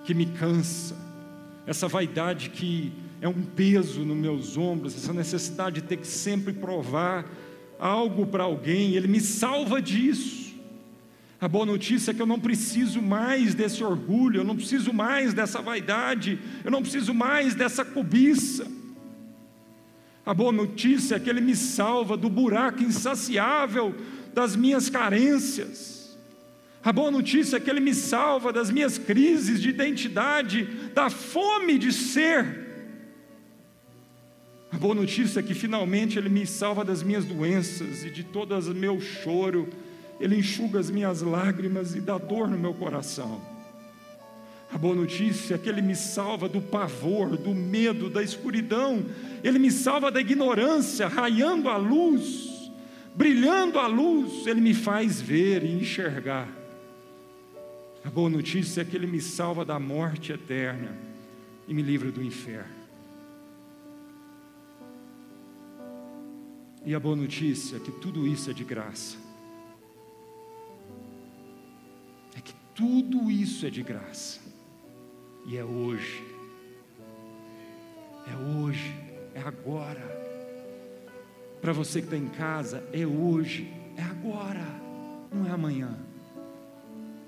que 0.04 0.14
me 0.14 0.26
cansa, 0.26 0.96
essa 1.66 1.88
vaidade 1.88 2.50
que 2.50 2.92
é 3.22 3.28
um 3.28 3.44
peso 3.44 4.02
nos 4.04 4.18
meus 4.18 4.58
ombros, 4.58 4.96
essa 4.96 5.14
necessidade 5.14 5.82
de 5.82 5.88
ter 5.88 5.98
que 5.98 6.08
sempre 6.08 6.54
provar 6.54 7.26
algo 7.80 8.26
para 8.26 8.44
alguém, 8.44 8.96
Ele 8.96 9.08
me 9.08 9.20
salva 9.20 9.82
disso. 9.82 10.52
A 11.40 11.48
boa 11.48 11.66
notícia 11.66 12.12
é 12.12 12.14
que 12.14 12.22
eu 12.22 12.28
não 12.28 12.40
preciso 12.40 13.02
mais 13.02 13.56
desse 13.56 13.84
orgulho, 13.84 14.42
eu 14.42 14.44
não 14.44 14.56
preciso 14.56 14.94
mais 14.94 15.34
dessa 15.34 15.62
vaidade, 15.62 16.40
eu 16.64 16.70
não 16.70 16.82
preciso 16.82 17.14
mais 17.14 17.56
dessa 17.56 17.84
cobiça. 17.84 18.68
A 20.24 20.34
boa 20.34 20.52
notícia 20.52 21.16
é 21.16 21.20
que 21.20 21.30
Ele 21.30 21.42
me 21.42 21.56
salva 21.56 22.16
do 22.16 22.30
buraco 22.30 22.84
insaciável 22.84 23.96
das 24.34 24.56
minhas 24.56 24.90
carências. 24.90 26.01
A 26.84 26.92
boa 26.92 27.12
notícia 27.12 27.58
é 27.58 27.60
que 27.60 27.70
Ele 27.70 27.80
me 27.80 27.94
salva 27.94 28.52
das 28.52 28.72
minhas 28.72 28.98
crises 28.98 29.62
de 29.62 29.70
identidade, 29.70 30.66
da 30.94 31.10
fome 31.10 31.78
de 31.78 31.92
ser. 31.92 32.60
A 34.72 34.78
boa 34.78 34.96
notícia 34.96 35.40
é 35.40 35.44
que 35.44 35.54
finalmente 35.54 36.18
Ele 36.18 36.30
me 36.30 36.46
salva 36.46 36.84
das 36.84 37.04
minhas 37.04 37.26
doenças 37.26 38.04
e 38.04 38.10
de 38.10 38.24
todo 38.24 38.58
o 38.58 38.76
meu 38.76 39.00
choro 39.00 39.70
ele 40.22 40.38
enxuga 40.38 40.80
as 40.80 40.92
minhas 40.92 41.24
lágrimas 41.24 41.96
e 41.96 42.00
dá 42.00 42.16
dor 42.16 42.48
no 42.48 42.58
meu 42.58 42.76
coração. 42.76 43.42
A 44.72 44.78
boa 44.78 44.96
notícia 44.96 45.56
é 45.56 45.58
que 45.58 45.68
Ele 45.68 45.82
me 45.82 45.96
salva 45.96 46.48
do 46.48 46.62
pavor, 46.62 47.36
do 47.36 47.56
medo, 47.56 48.08
da 48.08 48.22
escuridão, 48.22 49.04
Ele 49.44 49.58
me 49.58 49.72
salva 49.72 50.12
da 50.12 50.22
ignorância, 50.22 51.08
raiando 51.08 51.68
a 51.68 51.76
luz, 51.76 52.72
brilhando 53.16 53.80
a 53.80 53.88
luz, 53.88 54.46
Ele 54.46 54.62
me 54.62 54.76
faz 54.76 55.20
ver 55.20 55.64
e 55.64 55.72
enxergar. 55.72 56.48
A 58.04 58.10
boa 58.10 58.30
notícia 58.30 58.82
é 58.82 58.86
que 58.86 58.96
Ele 58.96 59.08
me 59.08 59.22
salva 59.22 59.64
da 59.64 59.80
morte 59.80 60.32
eterna 60.32 60.98
e 61.68 61.74
me 61.74 61.82
livra 61.82 62.12
do 62.12 62.24
inferno. 62.24 62.82
E 66.84 66.96
a 66.96 67.00
boa 67.00 67.16
notícia 67.16 67.78
é 67.78 67.80
que 67.80 67.92
tudo 67.92 68.26
isso 68.26 68.50
é 68.50 68.54
de 68.54 68.64
graça. 68.64 69.32
Tudo 72.82 73.30
isso 73.30 73.66
é 73.68 73.70
de 73.70 73.84
graça. 73.84 74.40
E 75.46 75.56
é 75.56 75.64
hoje. 75.64 76.26
É 78.28 78.36
hoje. 78.58 78.96
É 79.36 79.40
agora. 79.40 80.02
Para 81.62 81.74
você 81.74 82.00
que 82.00 82.08
está 82.08 82.18
em 82.18 82.28
casa, 82.28 82.84
é 82.92 83.06
hoje. 83.06 83.72
É 83.96 84.02
agora. 84.02 84.66
Não 85.32 85.46
é 85.46 85.52
amanhã 85.52 85.96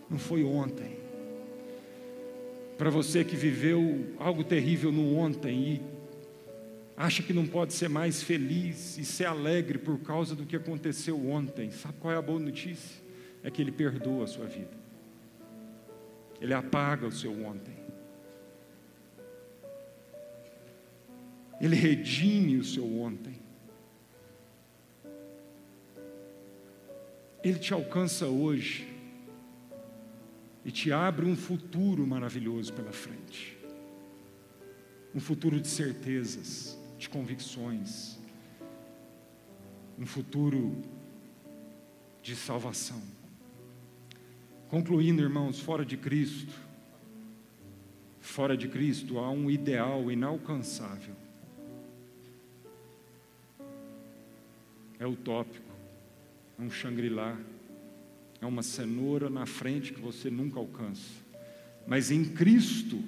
não 0.10 0.18
foi 0.18 0.44
ontem. 0.44 0.98
Para 2.78 2.90
você 2.90 3.24
que 3.24 3.36
viveu 3.36 4.14
algo 4.20 4.44
terrível 4.44 4.92
no 4.92 5.16
ontem 5.16 5.58
e 5.58 5.82
acha 6.98 7.24
que 7.24 7.34
não 7.34 7.46
pode 7.46 7.74
ser 7.74 7.88
mais 7.88 8.22
feliz 8.22 8.98
e 8.98 9.06
ser 9.06 9.26
alegre 9.26 9.78
por 9.78 10.00
causa 10.00 10.36
do 10.36 10.46
que 10.46 10.56
aconteceu 10.56 11.30
ontem, 11.30 11.72
sabe 11.72 11.96
qual 12.00 12.14
é 12.14 12.18
a 12.18 12.22
boa 12.22 12.40
notícia? 12.40 13.02
É 13.44 13.52
que 13.52 13.62
Ele 13.62 13.72
perdoa 13.72 14.24
a 14.24 14.28
sua 14.28 14.46
vida, 14.46 14.76
Ele 16.42 16.54
apaga 16.54 17.08
o 17.08 17.12
seu 17.12 17.32
ontem, 17.46 17.76
Ele 21.62 21.76
redime 21.76 22.58
o 22.58 22.64
seu 22.64 22.86
ontem. 23.00 23.42
Ele 27.44 27.60
te 27.60 27.74
alcança 27.74 28.28
hoje 28.28 28.93
e 30.66 30.72
te 30.72 30.92
abre 30.92 31.26
um 31.26 31.36
futuro 31.36 32.06
maravilhoso 32.08 32.74
pela 32.74 32.92
frente. 32.92 33.58
Um 35.14 35.20
futuro 35.20 35.60
de 35.60 35.68
certezas, 35.68 36.78
de 36.98 37.10
convicções, 37.10 38.18
um 39.98 40.06
futuro 40.06 40.82
de 42.22 42.36
salvação. 42.36 43.02
Concluindo, 44.70 45.22
irmãos, 45.22 45.60
fora 45.60 45.86
de 45.86 45.98
Cristo, 45.98 46.54
fora 48.20 48.58
de 48.58 48.68
Cristo 48.68 49.20
há 49.20 49.30
um 49.30 49.52
ideal 49.52 50.10
inalcançável. 50.10 51.16
É 54.98 55.06
utópico, 55.06 55.72
é 56.58 56.62
um 56.62 56.72
Shangri-La, 56.72 57.38
é 58.44 58.46
uma 58.46 58.62
cenoura 58.62 59.30
na 59.30 59.46
frente 59.46 59.94
que 59.94 60.02
você 60.02 60.30
nunca 60.30 60.60
alcança. 60.60 61.24
Mas 61.88 62.12
em 62.12 62.26
Cristo, 62.26 63.02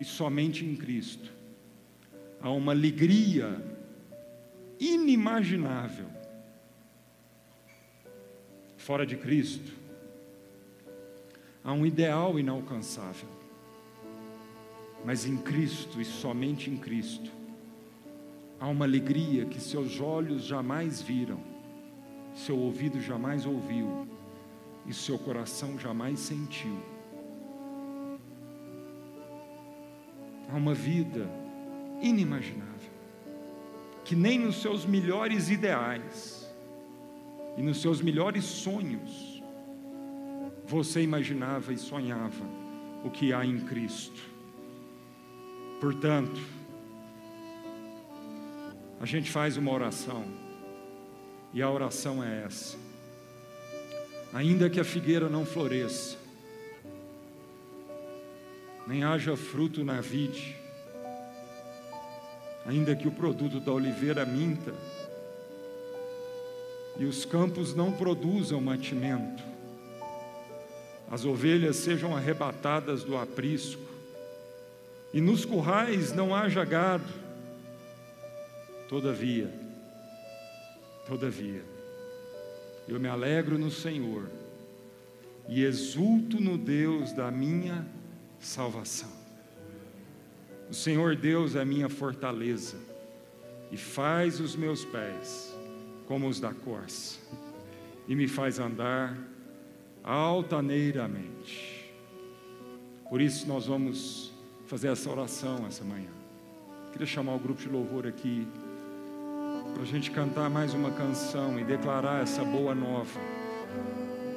e 0.00 0.04
somente 0.04 0.64
em 0.64 0.74
Cristo, 0.74 1.32
há 2.40 2.50
uma 2.50 2.72
alegria 2.72 3.56
inimaginável. 4.80 6.06
Fora 8.76 9.06
de 9.06 9.16
Cristo, 9.16 9.72
há 11.62 11.72
um 11.72 11.86
ideal 11.86 12.36
inalcançável. 12.36 13.28
Mas 15.04 15.24
em 15.24 15.36
Cristo 15.36 16.00
e 16.00 16.04
somente 16.04 16.68
em 16.68 16.76
Cristo, 16.76 17.30
há 18.58 18.66
uma 18.66 18.86
alegria 18.86 19.44
que 19.44 19.60
seus 19.60 20.00
olhos 20.00 20.42
jamais 20.42 21.00
viram, 21.00 21.40
seu 22.34 22.58
ouvido 22.58 23.00
jamais 23.00 23.46
ouviu 23.46 24.09
e 24.86 24.94
seu 24.94 25.18
coração 25.18 25.78
jamais 25.78 26.18
sentiu. 26.20 26.78
Há 30.48 30.56
uma 30.56 30.74
vida 30.74 31.28
inimaginável, 32.02 32.90
que 34.04 34.16
nem 34.16 34.38
nos 34.38 34.60
seus 34.60 34.84
melhores 34.84 35.48
ideais 35.48 36.50
e 37.56 37.62
nos 37.62 37.80
seus 37.80 38.00
melhores 38.00 38.44
sonhos 38.44 39.42
você 40.66 41.02
imaginava 41.02 41.72
e 41.72 41.78
sonhava 41.78 42.44
o 43.04 43.10
que 43.10 43.32
há 43.32 43.44
em 43.44 43.60
Cristo. 43.60 44.20
Portanto, 45.80 46.40
a 49.00 49.06
gente 49.06 49.30
faz 49.30 49.56
uma 49.56 49.72
oração, 49.72 50.24
e 51.52 51.62
a 51.62 51.70
oração 51.70 52.22
é 52.22 52.44
essa 52.44 52.89
ainda 54.32 54.70
que 54.70 54.78
a 54.78 54.84
figueira 54.84 55.28
não 55.28 55.44
floresça, 55.44 56.16
nem 58.86 59.04
haja 59.04 59.36
fruto 59.36 59.84
na 59.84 60.00
vide, 60.00 60.56
ainda 62.64 62.94
que 62.94 63.08
o 63.08 63.12
produto 63.12 63.60
da 63.60 63.72
oliveira 63.72 64.24
minta, 64.24 64.72
e 66.98 67.04
os 67.04 67.24
campos 67.24 67.74
não 67.74 67.92
produzam 67.92 68.60
mantimento, 68.60 69.42
as 71.10 71.24
ovelhas 71.24 71.76
sejam 71.76 72.16
arrebatadas 72.16 73.02
do 73.02 73.16
aprisco, 73.16 73.82
e 75.12 75.20
nos 75.20 75.44
currais 75.44 76.12
não 76.12 76.34
haja 76.34 76.64
gado, 76.64 77.12
todavia, 78.88 79.52
todavia, 81.06 81.64
eu 82.90 82.98
me 82.98 83.08
alegro 83.08 83.56
no 83.56 83.70
Senhor 83.70 84.28
e 85.48 85.62
exulto 85.62 86.40
no 86.40 86.58
Deus 86.58 87.12
da 87.12 87.30
minha 87.30 87.86
salvação. 88.40 89.08
O 90.68 90.74
Senhor 90.74 91.14
Deus 91.14 91.54
é 91.54 91.64
minha 91.64 91.88
fortaleza 91.88 92.76
e 93.70 93.76
faz 93.76 94.40
os 94.40 94.56
meus 94.56 94.84
pés 94.84 95.56
como 96.06 96.28
os 96.28 96.40
da 96.40 96.52
corça 96.52 97.20
e 98.08 98.16
me 98.16 98.26
faz 98.26 98.58
andar 98.58 99.16
altaneiramente. 100.02 101.92
Por 103.08 103.20
isso 103.20 103.46
nós 103.46 103.66
vamos 103.66 104.32
fazer 104.66 104.88
essa 104.88 105.08
oração 105.08 105.64
essa 105.64 105.84
manhã. 105.84 106.10
Queria 106.90 107.06
chamar 107.06 107.36
o 107.36 107.38
grupo 107.38 107.60
de 107.60 107.68
louvor 107.68 108.04
aqui 108.04 108.48
para 109.72 109.82
a 109.82 109.86
gente 109.86 110.10
cantar 110.10 110.50
mais 110.50 110.74
uma 110.74 110.90
canção 110.90 111.58
e 111.58 111.64
declarar 111.64 112.22
essa 112.22 112.44
boa 112.44 112.74
nova, 112.74 113.20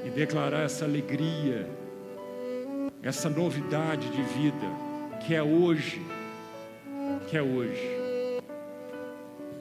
e 0.05 0.09
declarar 0.09 0.61
essa 0.61 0.85
alegria, 0.85 1.69
essa 3.01 3.29
novidade 3.29 4.09
de 4.09 4.21
vida, 4.21 4.67
que 5.25 5.33
é 5.33 5.43
hoje, 5.43 6.01
que 7.29 7.37
é 7.37 7.41
hoje. 7.41 8.03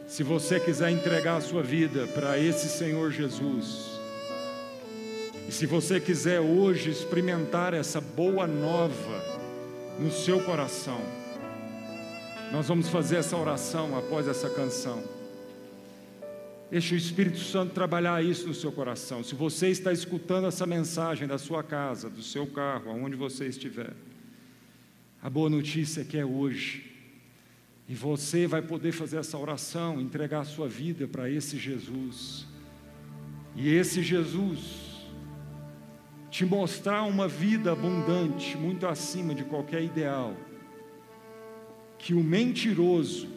Se 0.07 0.23
você 0.23 0.61
quiser 0.61 0.91
entregar 0.91 1.37
a 1.37 1.41
sua 1.41 1.63
vida 1.63 2.07
para 2.09 2.39
esse 2.39 2.69
Senhor 2.69 3.11
Jesus, 3.11 4.01
e 5.49 5.53
se 5.53 5.67
você 5.67 5.99
quiser 5.99 6.41
hoje 6.41 6.91
experimentar 6.91 7.75
essa 7.75 8.01
boa 8.01 8.47
nova 8.47 9.43
no 9.99 10.11
seu 10.11 10.41
coração, 10.41 11.01
nós 12.53 12.69
vamos 12.69 12.89
fazer 12.89 13.17
essa 13.17 13.37
oração 13.37 13.97
após 13.97 14.29
essa 14.29 14.51
canção. 14.51 15.22
Deixe 16.73 16.95
o 16.95 16.97
Espírito 16.97 17.39
Santo 17.39 17.75
trabalhar 17.75 18.25
isso 18.25 18.49
no 18.49 18.55
seu 18.55 18.73
coração. 18.73 19.23
Se 19.23 19.35
você 19.35 19.69
está 19.69 19.93
escutando 19.93 20.47
essa 20.47 20.65
mensagem 20.65 21.29
da 21.29 21.37
sua 21.37 21.63
casa, 21.63 22.09
do 22.09 22.23
seu 22.23 22.47
carro, 22.47 22.91
aonde 22.91 23.15
você 23.15 23.47
estiver, 23.47 23.93
a 25.23 25.29
boa 25.29 25.51
notícia 25.51 26.01
é 26.01 26.05
que 26.05 26.17
é 26.17 26.25
hoje. 26.25 26.91
E 27.87 27.95
você 27.95 28.47
vai 28.47 28.63
poder 28.63 28.91
fazer 28.91 29.19
essa 29.19 29.37
oração, 29.37 30.01
entregar 30.01 30.41
a 30.41 30.45
sua 30.47 30.67
vida 30.67 31.07
para 31.07 31.29
esse 31.29 31.59
Jesus. 31.59 32.47
E 33.55 33.69
esse 33.69 34.03
Jesus 34.03 35.05
te 36.31 36.47
mostrar 36.47 37.03
uma 37.03 37.29
vida 37.29 37.73
abundante, 37.73 38.57
muito 38.57 38.87
acima 38.87 39.35
de 39.35 39.45
qualquer 39.45 39.83
ideal. 39.83 40.35
Que 41.99 42.15
o 42.15 42.25
mentiroso 42.25 43.29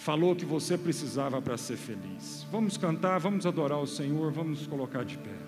falou 0.00 0.34
que 0.34 0.46
você 0.46 0.78
precisava 0.78 1.42
para 1.42 1.58
ser 1.58 1.76
feliz. 1.76 2.46
Vamos 2.50 2.78
cantar, 2.78 3.20
vamos 3.20 3.44
adorar 3.44 3.78
o 3.78 3.86
Senhor, 3.86 4.32
vamos 4.32 4.60
nos 4.60 4.66
colocar 4.66 5.04
de 5.04 5.18
pé. 5.18 5.39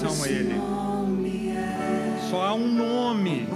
Seu 0.00 0.08
coração 0.08 0.24
a 0.24 0.28
Ele. 0.28 0.60
Só 2.30 2.42
há 2.42 2.54
um 2.54 2.66
nome, 2.66 3.48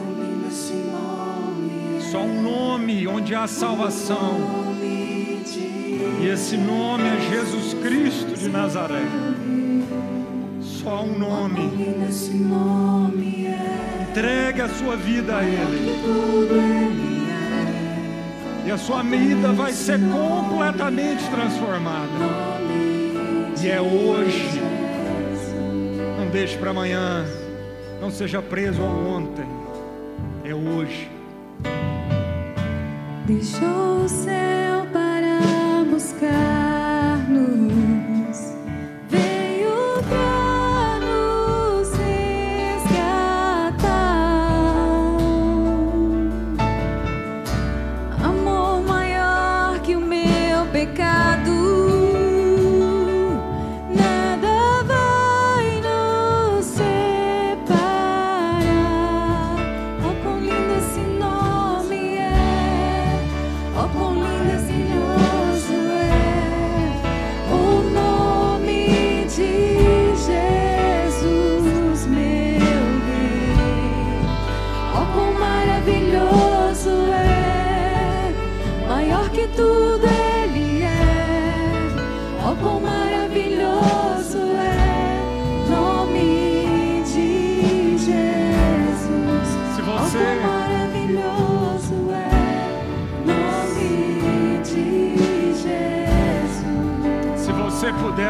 só 2.10 2.20
um 2.20 2.42
nome 2.42 3.06
onde 3.06 3.34
há 3.34 3.46
salvação. 3.46 4.38
E 6.20 6.28
esse 6.28 6.56
nome 6.56 7.04
é 7.04 7.20
Jesus 7.30 7.74
Cristo 7.74 8.36
de 8.36 8.48
Nazaré. 8.48 9.02
Só 10.60 11.02
um 11.02 11.18
nome. 11.18 11.70
Entregue 14.10 14.60
a 14.60 14.68
sua 14.68 14.96
vida 14.96 15.38
a 15.38 15.42
Ele. 15.42 15.94
E 18.66 18.70
a 18.70 18.78
sua 18.78 19.02
vida 19.02 19.52
vai 19.52 19.72
ser 19.72 20.00
completamente 20.00 21.24
transformada. 21.30 22.08
E 23.62 23.68
é 23.68 23.80
hoje 23.80 24.83
deixe 26.34 26.58
para 26.58 26.70
amanhã. 26.70 27.24
Não 28.00 28.10
seja 28.10 28.42
preso 28.42 28.82
ao 28.82 28.88
ontem. 28.88 29.46
É 30.44 30.52
hoje. 30.52 31.08
Deixou 33.24 34.04
o 34.04 34.08
céu 34.08 34.84
para 34.92 35.84
buscar-nos. 35.88 36.53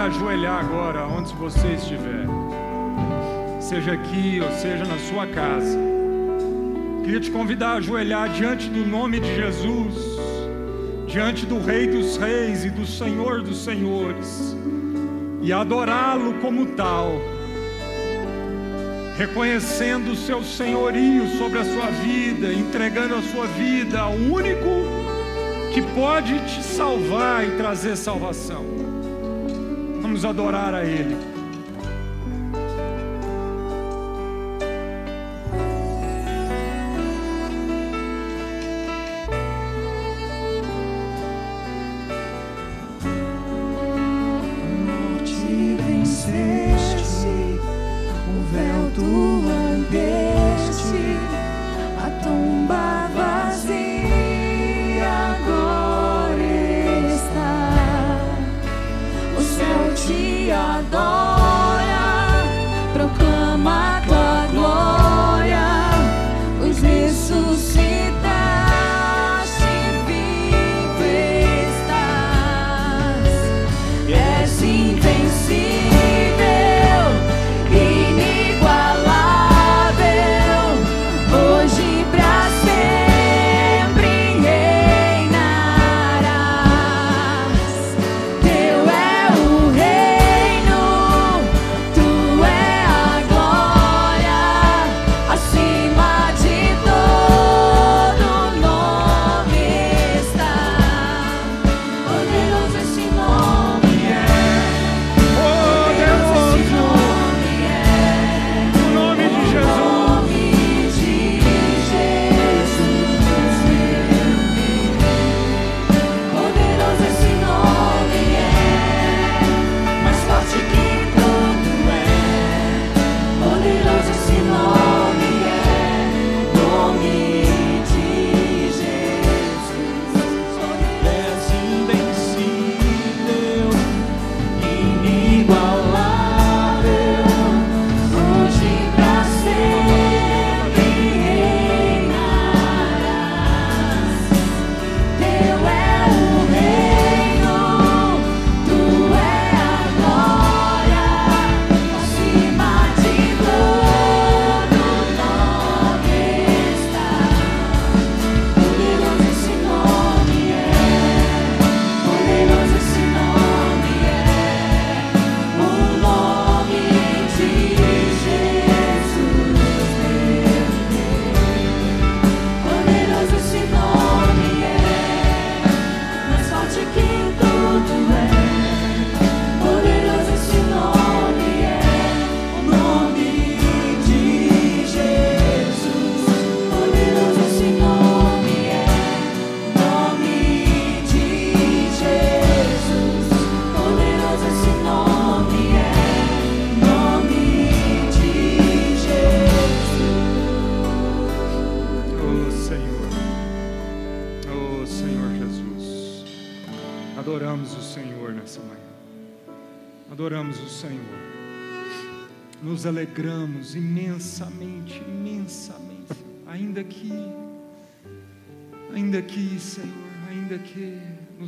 Ajoelhar 0.05 0.63
agora, 0.63 1.07
onde 1.07 1.33
você 1.35 1.69
estiver, 1.69 2.27
seja 3.59 3.93
aqui 3.93 4.39
ou 4.43 4.51
seja 4.53 4.85
na 4.85 4.99
sua 4.99 5.27
casa, 5.27 5.79
queria 7.03 7.21
te 7.21 7.31
convidar 7.31 7.69
a 7.69 7.77
ajoelhar 7.77 8.29
diante 8.29 8.69
do 8.69 8.87
nome 8.87 9.19
de 9.19 9.35
Jesus, 9.35 9.95
diante 11.07 11.47
do 11.47 11.59
Rei 11.59 11.87
dos 11.87 12.19
Reis 12.19 12.67
e 12.67 12.71
do 12.71 12.87
Senhor 12.87 13.41
dos 13.41 13.65
Senhores, 13.65 14.55
e 15.41 15.51
adorá-lo 15.53 16.35
como 16.35 16.67
tal, 16.67 17.19
reconhecendo 19.17 20.13
o 20.13 20.17
seu 20.17 20.43
senhorio 20.43 21.27
sobre 21.39 21.61
a 21.61 21.65
sua 21.65 21.87
vida, 21.87 22.53
entregando 22.53 23.15
a 23.15 23.23
sua 23.23 23.47
vida 23.47 24.01
ao 24.01 24.13
único 24.13 24.69
que 25.73 25.81
pode 25.95 26.39
te 26.41 26.63
salvar 26.63 27.47
e 27.47 27.53
trazer 27.53 27.97
salvação. 27.97 28.84
Vamos 30.05 30.23
adorar 30.23 30.75
a 30.75 30.85
Ele. 30.85 31.34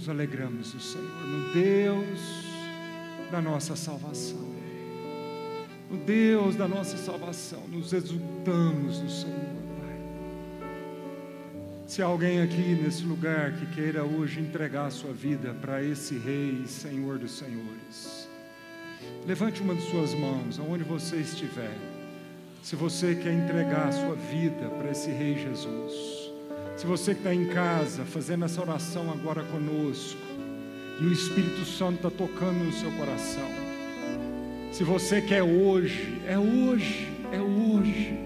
Nos 0.06 0.08
alegramos 0.08 0.72
no 0.72 0.80
Senhor, 0.80 1.26
no 1.26 1.52
Deus 1.52 2.20
da 3.30 3.40
nossa 3.42 3.74
salvação, 3.74 4.54
no 5.90 5.96
Deus 5.96 6.54
da 6.54 6.68
nossa 6.68 6.96
salvação, 6.96 7.66
nos 7.66 7.92
exultamos 7.92 9.00
no 9.00 9.10
Senhor, 9.10 9.56
Pai. 9.80 10.68
Se 11.88 12.02
alguém 12.02 12.40
aqui 12.40 12.78
nesse 12.80 13.02
lugar 13.02 13.52
que 13.54 13.66
queira 13.74 14.04
hoje 14.04 14.38
entregar 14.38 14.86
a 14.86 14.90
sua 14.90 15.12
vida 15.12 15.52
para 15.54 15.82
esse 15.82 16.16
Rei 16.16 16.62
e 16.64 16.68
Senhor 16.68 17.18
dos 17.18 17.32
Senhores, 17.32 18.28
levante 19.26 19.60
uma 19.60 19.74
de 19.74 19.82
suas 19.90 20.14
mãos, 20.14 20.60
aonde 20.60 20.84
você 20.84 21.16
estiver. 21.16 21.76
Se 22.62 22.76
você 22.76 23.16
quer 23.16 23.32
entregar 23.32 23.88
a 23.88 23.92
sua 23.92 24.14
vida 24.14 24.68
para 24.70 24.90
esse 24.92 25.10
Rei 25.10 25.36
Jesus, 25.36 26.15
se 26.76 26.86
você 26.86 27.14
que 27.14 27.20
está 27.20 27.34
em 27.34 27.46
casa 27.46 28.04
fazendo 28.04 28.44
essa 28.44 28.60
oração 28.60 29.10
agora 29.10 29.42
conosco, 29.44 30.20
e 31.00 31.04
o 31.04 31.12
Espírito 31.12 31.64
Santo 31.64 31.96
está 31.96 32.10
tocando 32.10 32.64
no 32.64 32.72
seu 32.72 32.90
coração, 32.92 33.48
se 34.72 34.84
você 34.84 35.22
quer 35.22 35.42
hoje, 35.42 36.20
é 36.26 36.38
hoje, 36.38 37.08
é 37.32 37.40
hoje. 37.40 38.18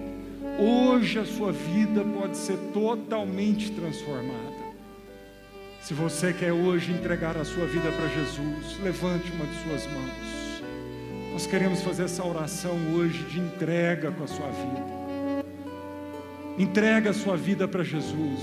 Hoje 0.58 1.18
a 1.18 1.24
sua 1.24 1.52
vida 1.52 2.02
pode 2.04 2.36
ser 2.36 2.58
totalmente 2.72 3.70
transformada. 3.70 4.60
Se 5.80 5.94
você 5.94 6.32
quer 6.32 6.52
hoje 6.52 6.92
entregar 6.92 7.36
a 7.36 7.44
sua 7.44 7.66
vida 7.66 7.90
para 7.92 8.08
Jesus, 8.08 8.78
levante 8.82 9.30
uma 9.30 9.46
de 9.46 9.62
suas 9.62 9.86
mãos. 9.86 10.62
Nós 11.32 11.46
queremos 11.46 11.82
fazer 11.82 12.04
essa 12.04 12.24
oração 12.24 12.76
hoje 12.94 13.22
de 13.24 13.38
entrega 13.38 14.10
com 14.10 14.24
a 14.24 14.26
sua 14.26 14.50
vida. 14.50 14.99
Entrega 16.60 17.08
a 17.08 17.14
sua 17.14 17.38
vida 17.38 17.66
para 17.66 17.82
Jesus. 17.82 18.38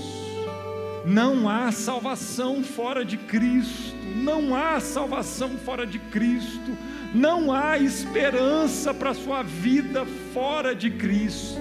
Não 1.06 1.48
há 1.48 1.70
salvação 1.70 2.64
fora 2.64 3.04
de 3.04 3.16
Cristo. 3.16 3.94
Não 4.16 4.56
há 4.56 4.80
salvação 4.80 5.50
fora 5.50 5.86
de 5.86 6.00
Cristo. 6.00 6.76
Não 7.14 7.52
há 7.52 7.78
esperança 7.78 8.92
para 8.92 9.10
a 9.10 9.14
sua 9.14 9.44
vida 9.44 10.04
fora 10.34 10.74
de 10.74 10.90
Cristo. 10.90 11.60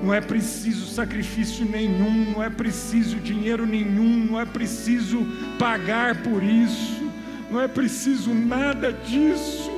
Não 0.00 0.14
é 0.14 0.20
preciso 0.22 0.86
sacrifício 0.94 1.66
nenhum, 1.66 2.32
não 2.32 2.42
é 2.42 2.48
preciso 2.48 3.16
dinheiro 3.16 3.66
nenhum, 3.66 4.24
não 4.30 4.40
é 4.40 4.46
preciso 4.46 5.26
pagar 5.58 6.22
por 6.22 6.42
isso. 6.42 7.06
não 7.50 7.60
é 7.60 7.68
preciso 7.68 8.32
nada 8.32 8.92
disso, 8.92 9.70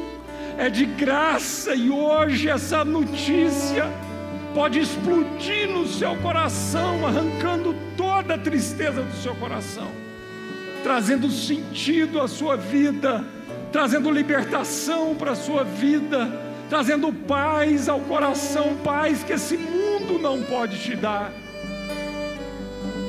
é 0.58 0.68
de 0.68 0.84
graça 0.84 1.74
e 1.74 1.88
hoje 1.88 2.48
essa 2.48 2.84
notícia 2.84 3.90
pode 4.54 4.78
explodir 4.78 5.68
no 5.68 5.86
seu 5.86 6.16
coração, 6.16 7.06
arrancando 7.06 7.74
toda 7.96 8.34
a 8.34 8.38
tristeza 8.38 9.02
do 9.02 9.16
seu 9.22 9.34
coração, 9.34 9.88
trazendo 10.82 11.30
sentido 11.30 12.20
à 12.20 12.28
sua 12.28 12.56
vida, 12.56 13.24
trazendo 13.72 14.10
libertação 14.10 15.14
para 15.14 15.32
a 15.32 15.36
sua 15.36 15.64
vida, 15.64 16.28
trazendo 16.68 17.12
paz 17.12 17.88
ao 17.88 18.00
coração, 18.00 18.76
paz 18.84 19.22
que 19.22 19.32
esse 19.32 19.56
mundo 19.56 20.18
não 20.18 20.42
pode 20.42 20.78
te 20.78 20.96
dar. 20.96 21.32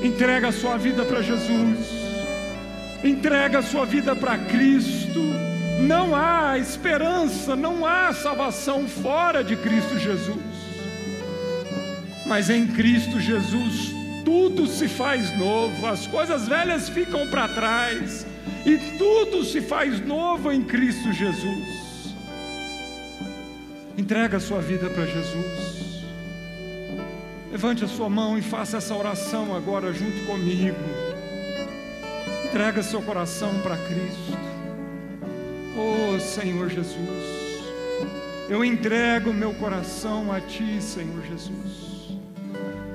Entrega 0.04 0.48
a 0.48 0.52
sua 0.52 0.78
vida 0.78 1.06
para 1.06 1.22
Jesus. 1.22 2.02
Entrega 3.04 3.60
a 3.60 3.64
sua 3.64 3.86
vida 3.86 4.16
para 4.16 4.38
Cristo. 4.38 5.20
Não 5.80 6.16
há 6.16 6.58
esperança, 6.58 7.56
não 7.56 7.86
há 7.86 8.14
salvação 8.14 8.88
fora 8.88 9.44
de 9.44 9.56
Cristo 9.56 9.98
Jesus. 9.98 10.51
Mas 12.32 12.50
em 12.50 12.66
Cristo 12.66 13.20
Jesus 13.20 13.92
tudo 14.24 14.66
se 14.66 14.88
faz 14.88 15.38
novo, 15.38 15.86
as 15.86 16.08
coisas 16.08 16.48
velhas 16.48 16.88
ficam 16.88 17.28
para 17.28 17.50
trás 17.50 18.26
e 18.66 18.78
tudo 18.98 19.44
se 19.44 19.60
faz 19.60 20.00
novo 20.00 20.50
em 20.50 20.64
Cristo 20.64 21.12
Jesus. 21.12 22.16
Entrega 23.98 24.38
a 24.38 24.40
sua 24.40 24.62
vida 24.62 24.90
para 24.90 25.06
Jesus. 25.08 26.06
Levante 27.52 27.84
a 27.84 27.88
sua 27.90 28.08
mão 28.10 28.38
e 28.38 28.42
faça 28.42 28.78
essa 28.78 28.96
oração 28.96 29.54
agora 29.54 29.92
junto 29.92 30.26
comigo. 30.26 30.78
Entrega 32.46 32.82
seu 32.82 33.02
coração 33.02 33.60
para 33.60 33.76
Cristo. 33.76 34.38
Oh 35.76 36.18
Senhor 36.18 36.70
Jesus, 36.70 37.66
eu 38.48 38.64
entrego 38.64 39.34
meu 39.34 39.54
coração 39.56 40.32
a 40.32 40.40
Ti, 40.40 40.82
Senhor 40.82 41.26
Jesus. 41.30 41.91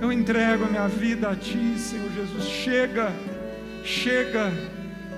Eu 0.07 0.13
entrego 0.13 0.67
a 0.67 0.69
minha 0.69 0.87
vida 0.87 1.31
a 1.31 1.35
Ti, 1.35 1.75
Senhor 1.77 2.09
Jesus. 2.13 2.45
Chega, 2.45 3.13
chega 3.83 4.53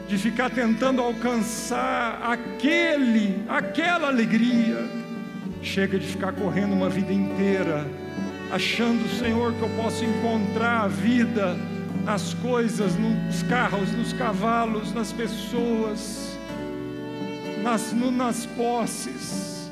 de 0.09 0.16
ficar 0.16 0.49
tentando 0.49 1.03
alcançar 1.03 2.18
aquele, 2.22 3.45
aquela 3.51 4.09
alegria. 4.09 4.82
Chega 5.61 5.99
de 5.99 6.07
ficar 6.07 6.32
correndo 6.32 6.72
uma 6.72 6.89
vida 6.89 7.12
inteira 7.12 7.86
achando, 8.51 9.07
Senhor, 9.18 9.53
que 9.53 9.61
eu 9.61 9.68
posso 9.76 10.03
encontrar 10.03 10.84
a 10.84 10.89
vida 10.89 11.55
nas 12.07 12.32
coisas, 12.32 12.95
nos 12.95 13.43
carros, 13.43 13.93
nos 13.93 14.14
cavalos, 14.14 14.95
nas 14.95 15.12
pessoas, 15.12 16.39
nas, 17.62 17.93
nas 17.93 18.47
posses. 18.47 19.70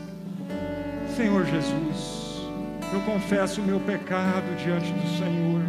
Senhor 1.16 1.46
Jesus, 1.46 2.25
eu 2.97 3.03
confesso 3.03 3.61
o 3.61 3.64
meu 3.64 3.78
pecado 3.78 4.57
diante 4.57 4.90
do 4.90 5.18
Senhor, 5.18 5.61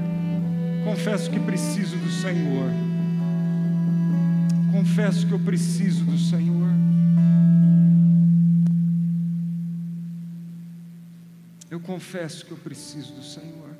confesso 0.85 1.29
que 1.29 1.37
preciso 1.37 1.97
do 1.97 2.09
Senhor, 2.09 2.71
confesso 4.71 5.27
que 5.27 5.33
eu 5.33 5.39
preciso 5.39 6.05
do 6.05 6.17
Senhor. 6.17 6.69
Eu 11.69 11.81
confesso 11.81 12.45
que 12.45 12.51
eu 12.51 12.57
preciso 12.57 13.13
do 13.13 13.23
Senhor. 13.23 13.75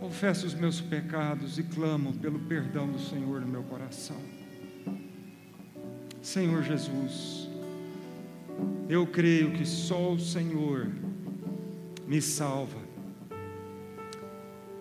Confesso 0.00 0.46
os 0.46 0.54
meus 0.54 0.80
pecados 0.80 1.58
e 1.58 1.62
clamo 1.62 2.14
pelo 2.14 2.38
perdão 2.38 2.90
do 2.90 2.98
Senhor 2.98 3.42
no 3.42 3.46
meu 3.46 3.62
coração. 3.64 4.16
Senhor 6.22 6.62
Jesus, 6.62 7.46
eu 8.88 9.06
creio 9.06 9.52
que 9.52 9.66
só 9.66 10.12
o 10.12 10.18
Senhor 10.18 10.88
me 12.06 12.20
salva 12.20 12.78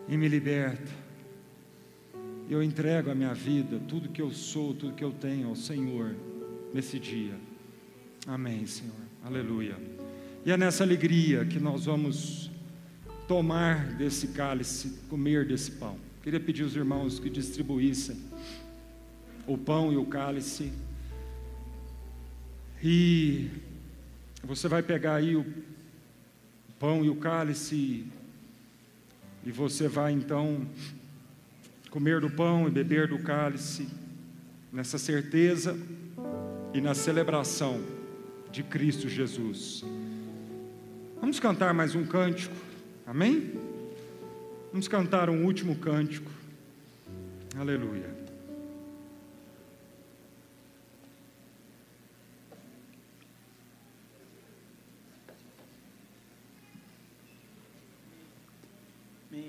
e 0.08 0.18
me 0.18 0.28
liberta. 0.28 0.92
Eu 2.50 2.62
entrego 2.62 3.10
a 3.10 3.16
minha 3.16 3.34
vida, 3.34 3.80
tudo 3.88 4.10
que 4.10 4.22
eu 4.22 4.32
sou, 4.32 4.74
tudo 4.74 4.94
que 4.94 5.04
eu 5.04 5.12
tenho 5.12 5.48
ao 5.48 5.56
Senhor 5.56 6.16
nesse 6.74 7.00
dia. 7.00 7.36
Amém, 8.28 8.66
Senhor. 8.66 8.94
Aleluia. 9.24 9.78
E 10.46 10.52
é 10.52 10.58
nessa 10.58 10.84
alegria 10.84 11.46
que 11.46 11.60
nós 11.60 11.86
vamos 11.86 12.52
tomar 13.28 13.94
desse 13.94 14.30
cálice, 14.30 15.00
comer 15.10 15.46
desse 15.46 15.72
pão. 15.72 15.98
Queria 16.22 16.40
pedir 16.40 16.64
aos 16.64 16.76
irmãos 16.76 17.20
que 17.20 17.30
distribuíssem 17.30 18.18
o 19.48 19.58
pão 19.58 19.94
e 19.94 19.98
o 19.98 20.06
cálice. 20.06 20.74
E 22.84 23.50
você 24.44 24.68
vai 24.68 24.84
pegar 24.84 25.16
aí 25.16 25.36
o 25.36 25.46
pão 26.82 27.06
e 27.06 27.10
o 27.12 27.16
cálice 27.16 28.08
e 29.46 29.52
você 29.52 29.88
vai 29.88 30.12
então 30.14 30.66
comer 31.92 32.20
do 32.20 32.28
pão 32.28 32.68
e 32.68 32.72
beber 32.72 33.08
do 33.08 33.20
cálice 33.20 33.88
nessa 34.74 34.98
certeza 34.98 35.78
e 36.74 36.82
na 36.82 36.96
celebração 36.96 37.80
de 38.52 38.64
Cristo 38.64 39.08
Jesus. 39.08 39.86
Vamos 41.20 41.40
cantar 41.40 41.72
mais 41.72 41.94
um 41.94 42.04
cântico, 42.04 42.56
amém? 43.06 43.54
Vamos 44.72 44.88
cantar 44.88 45.30
um 45.30 45.46
último 45.46 45.76
cântico, 45.76 46.32
aleluia. 47.60 48.21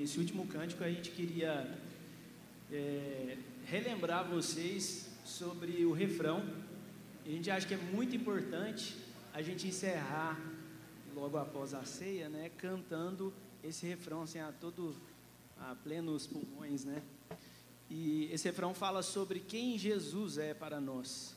Esse 0.01 0.19
último 0.19 0.47
cântico 0.47 0.83
a 0.83 0.91
gente 0.91 1.11
queria 1.11 1.79
é, 2.71 3.37
relembrar 3.67 4.25
vocês 4.25 5.11
sobre 5.25 5.85
o 5.85 5.93
refrão. 5.93 6.43
A 7.25 7.29
gente 7.29 7.51
acha 7.51 7.67
que 7.67 7.75
é 7.75 7.77
muito 7.77 8.15
importante 8.17 8.97
a 9.35 9.43
gente 9.43 9.67
encerrar 9.67 10.41
logo 11.15 11.37
após 11.37 11.75
a 11.75 11.85
ceia, 11.85 12.29
né, 12.29 12.51
cantando 12.57 13.33
esse 13.63 13.87
refrão 13.87 14.23
assim, 14.23 14.39
a 14.39 14.53
todo 14.53 14.95
a 15.59 15.75
plenos 15.75 16.27
pulmões, 16.27 16.85
né? 16.85 17.03
E 17.91 18.29
esse 18.33 18.49
refrão 18.49 18.73
fala 18.75 19.03
sobre 19.03 19.41
quem 19.41 19.79
Jesus 19.79 20.39
é 20.39 20.55
para 20.55 20.81
nós. 20.81 21.37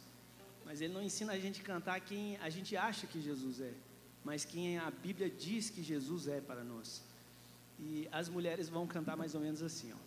Mas 0.64 0.82
ele 0.82 0.94
não 0.94 1.04
ensina 1.04 1.34
a 1.34 1.40
gente 1.40 1.62
a 1.62 1.64
cantar 1.64 2.00
quem 2.00 2.38
a 2.38 2.50
gente 2.50 2.76
acha 2.78 3.06
que 3.06 3.22
Jesus 3.22 3.60
é, 3.60 3.74
mas 4.24 4.46
quem 4.46 4.78
a 4.80 4.90
Bíblia 4.90 5.30
diz 5.30 5.70
que 5.70 5.84
Jesus 5.84 6.28
é 6.28 6.42
para 6.42 6.64
nós. 6.64 7.04
E 7.80 8.08
as 8.12 8.30
mulheres 8.30 8.70
vão 8.70 8.88
cantar 8.88 9.16
mais 9.16 9.36
ou 9.36 9.42
menos 9.42 9.62
assim, 9.62 9.92
ó. 9.94 9.98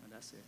Vai 0.00 0.08
dar 0.10 0.22
certo. 0.22 0.44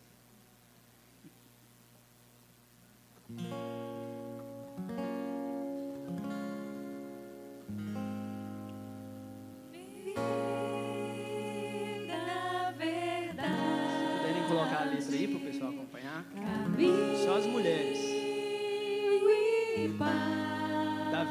Da 12.07 12.71
verdade. 12.73 14.17
Puderem 14.19 14.49
colocar 14.49 14.83
a 14.83 14.85
letra 14.85 15.15
aí 15.15 15.29
para 15.29 15.37
o 15.37 15.41
pessoal 15.41 15.71
acompanhar. 15.71 16.25
Só 16.25 17.12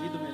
Davi 0.02 0.18
do 0.18 0.31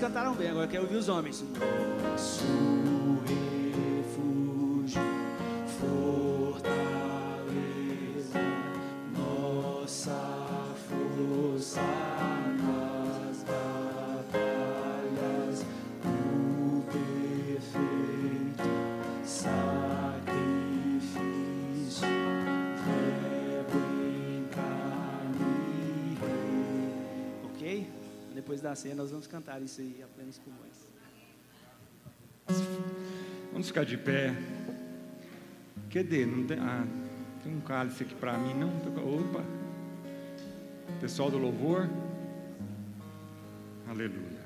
cantaram 0.00 0.34
bem, 0.34 0.48
agora 0.48 0.66
quero 0.66 0.84
ouvir 0.84 0.96
os 0.96 1.08
homens. 1.10 1.44
Nosso 2.02 2.42
da 28.70 28.76
ceia 28.76 28.94
nós 28.94 29.10
vamos 29.10 29.26
cantar 29.26 29.60
isso 29.62 29.80
aí, 29.80 30.00
apenas 30.00 30.38
pulmões. 30.38 30.88
Vamos 33.50 33.66
ficar 33.66 33.84
de 33.84 33.96
pé. 33.96 34.32
Cadê? 35.92 36.24
Não 36.24 36.46
tem, 36.46 36.56
ah, 36.56 36.86
tem 37.42 37.52
um 37.52 37.60
cálice 37.62 38.04
aqui 38.04 38.14
para 38.14 38.38
mim, 38.38 38.54
não? 38.54 38.68
Opa! 38.68 39.44
Pessoal 41.00 41.32
do 41.32 41.38
louvor. 41.38 41.90
Aleluia. 43.88 44.39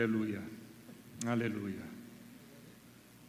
Aleluia. 0.00 0.42
Aleluia. 1.26 1.84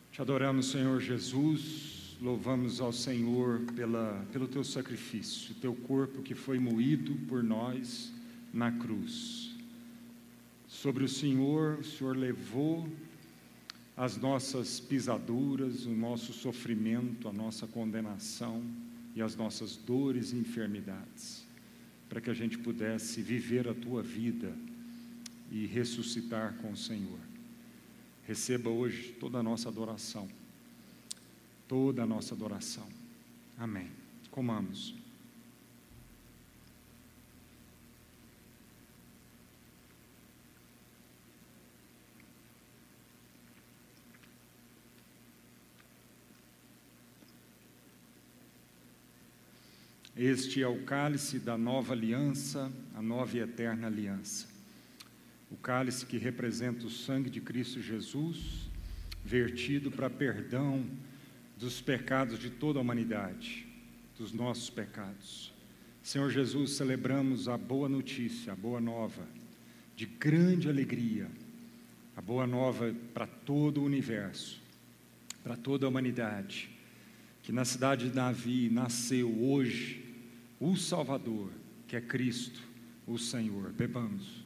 Te 0.09 0.21
adoramos, 0.21 0.67
Senhor 0.67 1.01
Jesus. 1.01 2.15
Louvamos 2.21 2.79
ao 2.79 2.93
Senhor 2.93 3.59
pela, 3.75 4.25
pelo 4.31 4.47
teu 4.47 4.63
sacrifício, 4.63 5.53
teu 5.55 5.75
corpo 5.75 6.21
que 6.21 6.33
foi 6.33 6.59
moído 6.59 7.13
por 7.27 7.43
nós 7.43 8.13
na 8.53 8.71
cruz. 8.71 9.53
Sobre 10.65 11.03
o 11.03 11.09
Senhor, 11.09 11.79
o 11.79 11.83
Senhor 11.83 12.15
levou 12.15 12.87
as 13.97 14.15
nossas 14.15 14.79
pisaduras, 14.79 15.85
o 15.85 15.91
nosso 15.91 16.31
sofrimento, 16.31 17.27
a 17.27 17.33
nossa 17.33 17.67
condenação 17.67 18.63
e 19.13 19.21
as 19.21 19.35
nossas 19.35 19.75
dores 19.75 20.31
e 20.31 20.37
enfermidades, 20.37 21.45
para 22.07 22.21
que 22.21 22.29
a 22.29 22.33
gente 22.33 22.57
pudesse 22.57 23.21
viver 23.21 23.67
a 23.67 23.73
tua 23.73 24.01
vida 24.01 24.55
e 25.51 25.65
ressuscitar 25.65 26.55
com 26.61 26.71
o 26.71 26.77
Senhor. 26.77 27.19
Receba 28.25 28.69
hoje 28.69 29.15
toda 29.19 29.39
a 29.39 29.43
nossa 29.43 29.67
adoração. 29.67 30.27
Toda 31.67 32.03
a 32.03 32.07
nossa 32.07 32.33
adoração. 32.33 32.87
Amém. 33.57 33.91
Comamos. 34.31 34.95
Este 50.15 50.61
é 50.61 50.67
o 50.67 50.83
cálice 50.83 51.39
da 51.39 51.57
nova 51.57 51.93
aliança, 51.93 52.71
a 52.95 53.01
nova 53.01 53.35
e 53.35 53.39
eterna 53.39 53.87
aliança. 53.87 54.60
O 55.51 55.57
cálice 55.57 56.05
que 56.05 56.17
representa 56.17 56.85
o 56.85 56.89
sangue 56.89 57.29
de 57.29 57.41
Cristo 57.41 57.81
Jesus, 57.81 58.69
vertido 59.23 59.91
para 59.91 60.09
perdão 60.09 60.85
dos 61.57 61.81
pecados 61.81 62.39
de 62.39 62.49
toda 62.49 62.79
a 62.79 62.81
humanidade, 62.81 63.67
dos 64.17 64.31
nossos 64.31 64.69
pecados. 64.69 65.53
Senhor 66.01 66.31
Jesus, 66.31 66.71
celebramos 66.71 67.47
a 67.47 67.57
boa 67.57 67.87
notícia, 67.87 68.53
a 68.53 68.55
boa 68.55 68.81
nova, 68.81 69.27
de 69.95 70.07
grande 70.07 70.67
alegria, 70.67 71.27
a 72.15 72.21
boa 72.21 72.47
nova 72.47 72.95
para 73.13 73.27
todo 73.27 73.81
o 73.81 73.85
universo, 73.85 74.59
para 75.43 75.55
toda 75.55 75.85
a 75.85 75.89
humanidade, 75.89 76.69
que 77.43 77.51
na 77.51 77.65
cidade 77.65 78.05
de 78.05 78.15
Davi 78.15 78.69
nasceu 78.71 79.43
hoje 79.43 80.03
o 80.59 80.75
Salvador, 80.75 81.51
que 81.87 81.95
é 81.95 82.01
Cristo, 82.01 82.61
o 83.05 83.17
Senhor. 83.17 83.71
Bebamos. 83.71 84.40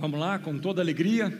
Vamos 0.00 0.18
lá, 0.18 0.38
com 0.38 0.58
toda 0.58 0.80
alegria. 0.80 1.30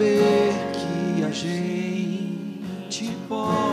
Saber 0.00 0.54
que 0.72 1.22
a 1.24 1.30
gente 1.30 3.10
pode 3.28 3.69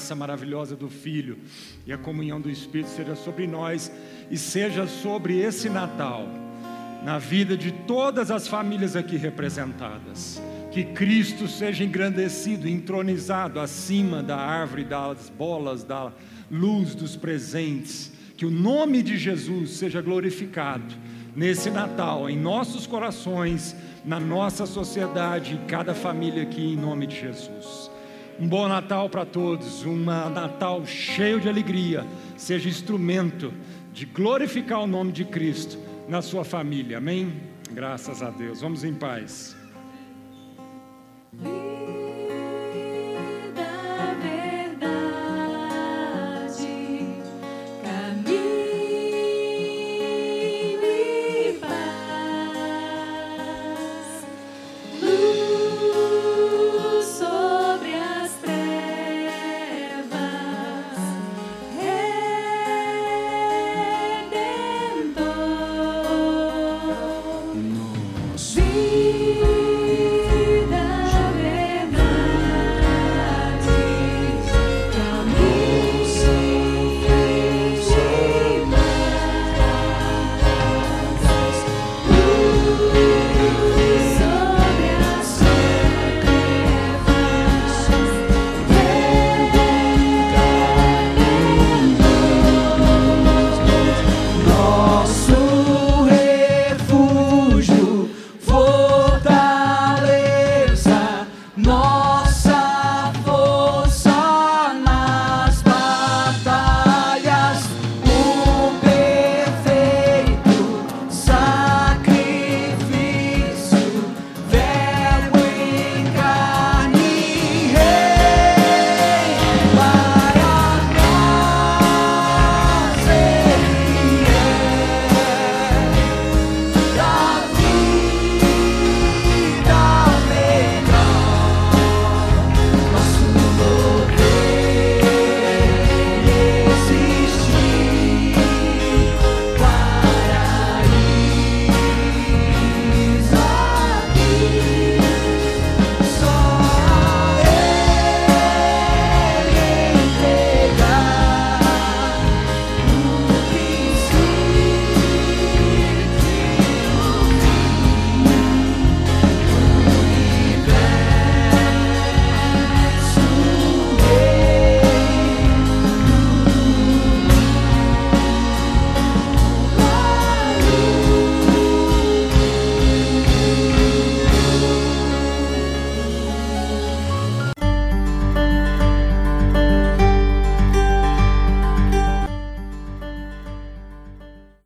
graça 0.00 0.14
maravilhosa 0.14 0.74
do 0.74 0.88
Filho 0.88 1.36
e 1.86 1.92
a 1.92 1.98
comunhão 1.98 2.40
do 2.40 2.48
Espírito 2.48 2.88
seja 2.88 3.14
sobre 3.14 3.46
nós 3.46 3.92
e 4.30 4.38
seja 4.38 4.86
sobre 4.86 5.38
esse 5.38 5.68
Natal, 5.68 6.26
na 7.04 7.18
vida 7.18 7.54
de 7.54 7.70
todas 7.70 8.30
as 8.30 8.48
famílias 8.48 8.96
aqui 8.96 9.18
representadas. 9.18 10.40
Que 10.70 10.84
Cristo 10.84 11.46
seja 11.46 11.84
engrandecido, 11.84 12.66
entronizado 12.66 13.60
acima 13.60 14.22
da 14.22 14.38
árvore, 14.38 14.84
das 14.84 15.28
bolas, 15.28 15.84
da 15.84 16.10
luz, 16.50 16.94
dos 16.94 17.14
presentes. 17.14 18.10
Que 18.38 18.46
o 18.46 18.50
nome 18.50 19.02
de 19.02 19.18
Jesus 19.18 19.72
seja 19.72 20.00
glorificado 20.00 20.94
nesse 21.36 21.68
Natal, 21.68 22.30
em 22.30 22.38
nossos 22.38 22.86
corações, 22.86 23.76
na 24.02 24.18
nossa 24.18 24.64
sociedade, 24.64 25.56
em 25.56 25.66
cada 25.66 25.92
família 25.92 26.42
aqui, 26.44 26.72
em 26.72 26.76
nome 26.76 27.06
de 27.06 27.20
Jesus. 27.20 27.89
Um 28.40 28.48
bom 28.48 28.66
Natal 28.66 29.10
para 29.10 29.26
todos, 29.26 29.84
um 29.84 30.02
Natal 30.02 30.86
cheio 30.86 31.38
de 31.38 31.46
alegria, 31.46 32.06
seja 32.38 32.70
instrumento 32.70 33.52
de 33.92 34.06
glorificar 34.06 34.80
o 34.80 34.86
nome 34.86 35.12
de 35.12 35.26
Cristo 35.26 35.78
na 36.08 36.22
sua 36.22 36.42
família, 36.42 36.96
amém? 36.96 37.34
Graças 37.70 38.22
a 38.22 38.30
Deus, 38.30 38.62
vamos 38.62 38.82
em 38.82 38.94
paz. 38.94 39.54
Senhor. 68.70 69.49